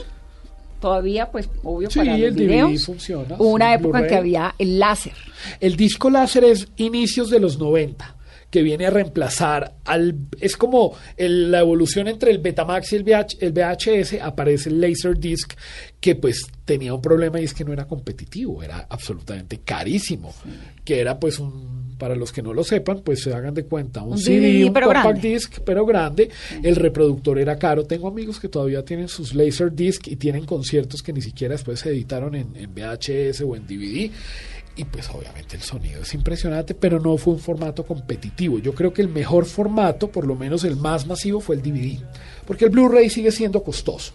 [0.80, 2.84] todavía, pues, obvio, Sí, para los el DVD videos.
[2.84, 5.12] funciona, Hubo una sí, época en que había el láser.
[5.60, 8.16] El disco láser es inicios de los 90,
[8.50, 10.16] que viene a reemplazar al...
[10.40, 14.80] Es como el- la evolución entre el Betamax y el, VH el VHS, aparece el
[14.80, 15.52] Laserdisc,
[16.00, 20.34] que pues tenía un problema y es que no era competitivo, era absolutamente carísimo,
[20.84, 21.80] que era pues un...
[22.00, 24.62] Para los que no lo sepan, pues se hagan de cuenta, un, Un CD, DVD,
[24.68, 25.28] un compact grande.
[25.28, 26.30] disc, pero grande.
[26.62, 27.84] El reproductor era caro.
[27.84, 31.90] Tengo amigos que todavía tienen sus Laserdisc y tienen conciertos que ni siquiera después se
[31.90, 34.10] editaron en, en VHS o en DVD.
[34.76, 38.58] Y pues obviamente el sonido es impresionante, pero no fue un formato competitivo.
[38.58, 41.98] Yo creo que el mejor formato, por lo menos el más masivo, fue el DVD.
[42.46, 44.12] Porque el Blu-ray sigue siendo costoso.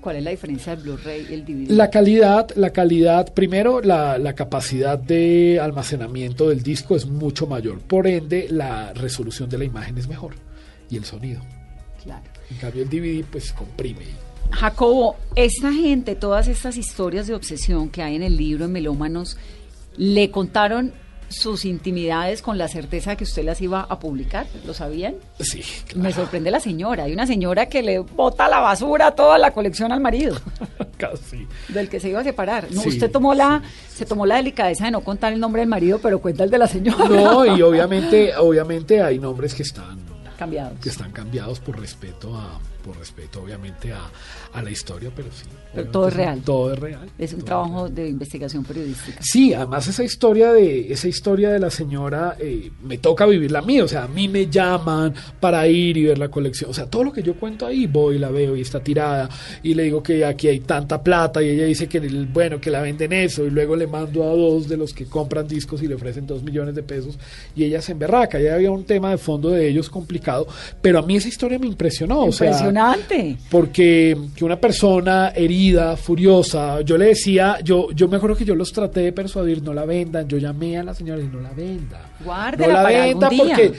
[0.00, 1.70] ¿Cuál es la diferencia del Blu-ray y el DVD?
[1.70, 7.80] La calidad, la calidad, primero la, la capacidad de almacenamiento del disco es mucho mayor,
[7.80, 10.34] por ende la resolución de la imagen es mejor
[10.90, 11.40] y el sonido.
[12.02, 12.22] Claro.
[12.50, 14.06] En cambio el DVD pues comprime.
[14.50, 19.36] Jacobo, esta gente, todas estas historias de obsesión que hay en el libro en Melómanos,
[19.98, 20.92] ¿le contaron
[21.30, 24.46] sus intimidades con la certeza de que usted las iba a publicar?
[24.66, 25.16] ¿Lo sabían?
[25.38, 25.62] Sí,
[25.94, 27.04] Me sorprende la señora.
[27.04, 30.36] Hay una señora que le bota la basura toda la colección al marido,
[30.96, 31.46] Casi.
[31.68, 32.68] del que se iba a separar.
[32.70, 35.68] No, Sí, usted tomó la, se tomó la delicadeza de no contar el nombre del
[35.68, 37.04] marido, pero cuenta el de la señora.
[37.06, 39.98] No, y obviamente, obviamente hay nombres que están
[40.38, 40.78] Cambiados.
[40.80, 44.00] que están cambiados por respeto a por respeto obviamente a,
[44.54, 45.44] a la historia, pero sí.
[45.74, 46.40] Pero todo es real.
[46.44, 47.08] Todo es real.
[47.18, 49.18] Es un trabajo de investigación periodística.
[49.22, 53.62] Sí, además esa historia de esa historia de la señora eh, me toca vivirla a
[53.62, 56.86] mí, o sea, a mí me llaman para ir y ver la colección, o sea,
[56.86, 59.28] todo lo que yo cuento ahí voy, la veo y está tirada
[59.62, 62.00] y le digo que aquí hay tanta plata y ella dice que
[62.32, 65.46] bueno que la venden eso y luego le mando a dos de los que compran
[65.46, 67.18] discos y le ofrecen dos millones de pesos
[67.54, 70.46] y ella se emberraca, ya había un tema de fondo de ellos complicado,
[70.80, 73.36] pero a mí esa historia me impresionó, o sea, Impresionante.
[73.50, 75.57] porque que una persona herida,
[75.96, 79.74] furiosa, yo le decía, yo, yo me acuerdo que yo los traté de persuadir, no
[79.74, 82.10] la vendan, yo llamé a la señora y no la venda.
[82.24, 83.56] Guárdela no la para venda algún día.
[83.56, 83.78] porque,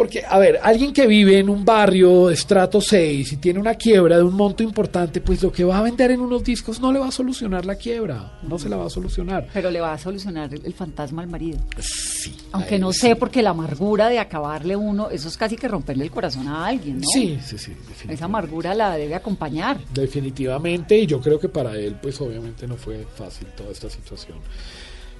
[0.00, 3.74] porque, a ver, alguien que vive en un barrio de estrato 6 y tiene una
[3.74, 6.90] quiebra de un monto importante, pues lo que va a vender en unos discos no
[6.90, 9.48] le va a solucionar la quiebra, no se la va a solucionar.
[9.52, 11.58] Pero le va a solucionar el, fantasma al marido.
[11.80, 12.34] Sí.
[12.52, 13.00] Aunque no sí.
[13.00, 16.64] sé, porque la amargura de acabarle uno, eso es casi que romperle el corazón a
[16.64, 17.06] alguien, ¿no?
[17.06, 17.74] Sí, sí, sí.
[18.08, 19.80] Esa amargura la debe acompañar.
[19.92, 24.38] Definitivamente, y yo creo que para él, pues obviamente no fue fácil toda esta situación.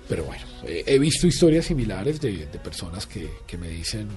[0.09, 4.09] Pero bueno, eh, he visto historias similares de, de personas que, que me dicen,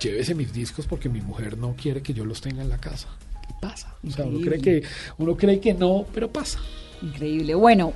[0.00, 3.08] llévese mis discos porque mi mujer no quiere que yo los tenga en la casa.
[3.48, 3.94] Y pasa.
[4.06, 4.82] O sea, uno cree, que,
[5.18, 6.58] uno cree que no, pero pasa.
[7.02, 7.54] Increíble.
[7.54, 7.92] Bueno,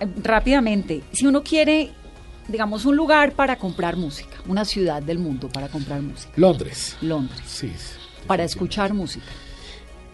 [0.00, 1.90] eh, rápidamente, si uno quiere,
[2.48, 6.96] digamos, un lugar para comprar música, una ciudad del mundo para comprar música, Londres.
[7.00, 7.68] Londres, Sí.
[7.76, 7.98] sí.
[8.26, 9.26] para escuchar música.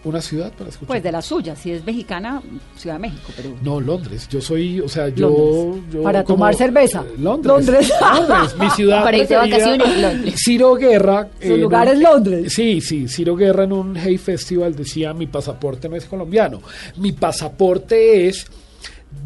[0.03, 0.87] Una ciudad para escuchar.
[0.87, 2.41] Pues de la suya, si es mexicana,
[2.75, 3.51] Ciudad de México, pero...
[3.61, 4.27] No, Londres.
[4.31, 5.77] Yo soy, o sea, yo.
[6.01, 7.03] Para como- tomar cerveza.
[7.07, 7.53] Eh, Londres.
[7.67, 7.93] Londres.
[8.01, 9.03] Londres, mi ciudad.
[9.03, 10.35] Para irse de vacaciones, Londres.
[10.43, 11.27] Ciro Guerra.
[11.39, 12.51] Su lugar es Londres.
[12.51, 13.07] Sí, sí.
[13.07, 16.61] Ciro Guerra en un Hey Festival decía: Mi pasaporte no es colombiano.
[16.97, 18.47] Mi pasaporte es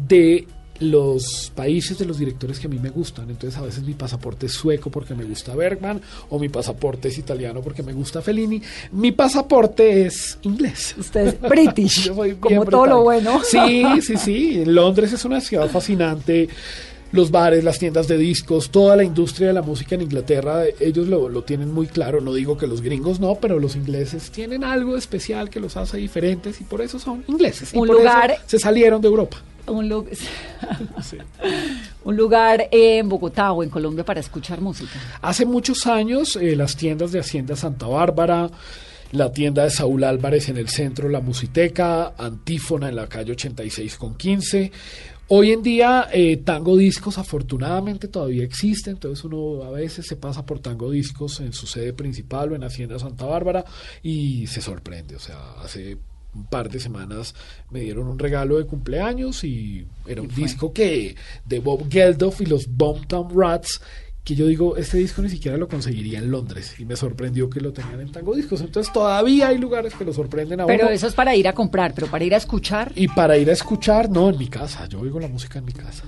[0.06, 0.46] de
[0.80, 3.30] los países de los directores que a mí me gustan.
[3.30, 6.00] Entonces, a veces mi pasaporte es sueco porque me gusta Bergman,
[6.30, 8.60] o mi pasaporte es italiano porque me gusta Fellini.
[8.92, 10.94] Mi pasaporte es inglés.
[10.98, 12.10] Usted es British,
[12.40, 13.40] como todo lo bueno.
[13.44, 14.64] Sí, sí, sí.
[14.64, 16.48] Londres es una ciudad fascinante.
[17.12, 21.06] Los bares, las tiendas de discos, toda la industria de la música en Inglaterra, ellos
[21.06, 22.20] lo, lo tienen muy claro.
[22.20, 25.98] No digo que los gringos no, pero los ingleses tienen algo especial que los hace
[25.98, 27.72] diferentes y por eso son ingleses.
[27.72, 29.38] Y Un por eso lugar- se salieron de Europa.
[29.68, 30.06] Un, lu-
[31.02, 31.16] Sí.
[32.04, 34.92] un lugar en Bogotá o en Colombia para escuchar música.
[35.22, 38.50] Hace muchos años, eh, las tiendas de Hacienda Santa Bárbara,
[39.12, 43.96] la tienda de Saúl Álvarez en el centro, la Musiteca, Antífona en la calle 86
[43.96, 44.72] con 15.
[45.28, 50.46] Hoy en día, eh, Tango Discos afortunadamente todavía existe, entonces uno a veces se pasa
[50.46, 53.64] por Tango Discos en su sede principal o en Hacienda Santa Bárbara
[54.04, 55.16] y se sorprende.
[55.16, 55.98] O sea, hace
[56.36, 57.34] un par de semanas
[57.70, 62.46] me dieron un regalo de cumpleaños y era un disco que de Bob Geldof y
[62.46, 63.80] los Boomtown Rats
[64.26, 67.60] que yo digo, este disco ni siquiera lo conseguiría en Londres y me sorprendió que
[67.60, 68.60] lo tengan en Tango Discos.
[68.60, 70.92] Entonces todavía hay lugares que lo sorprenden a Pero uno.
[70.92, 72.90] eso es para ir a comprar, pero para ir a escuchar.
[72.96, 74.88] Y para ir a escuchar, no, en mi casa.
[74.88, 76.02] Yo oigo la música en mi casa.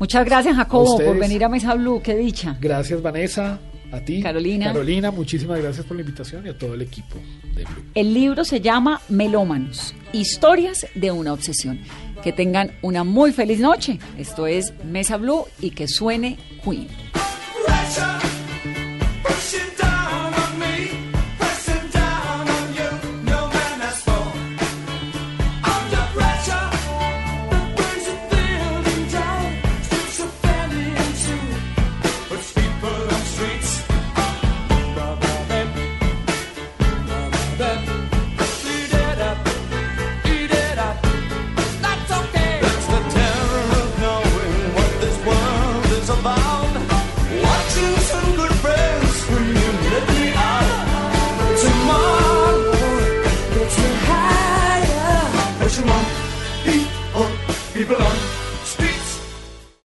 [0.00, 2.02] Muchas gracias, Jacobo, por venir a Mesa Blue.
[2.02, 2.58] Qué dicha.
[2.60, 3.60] Gracias, Vanessa.
[3.92, 4.22] A ti.
[4.22, 4.66] Carolina.
[4.66, 7.16] Carolina, muchísimas gracias por la invitación y a todo el equipo
[7.54, 7.84] de Blue.
[7.94, 11.80] El libro se llama Melómanos, historias de una obsesión.
[12.22, 13.98] Que tengan una muy feliz noche.
[14.16, 16.88] Esto es Mesa Blue y que suene Queen.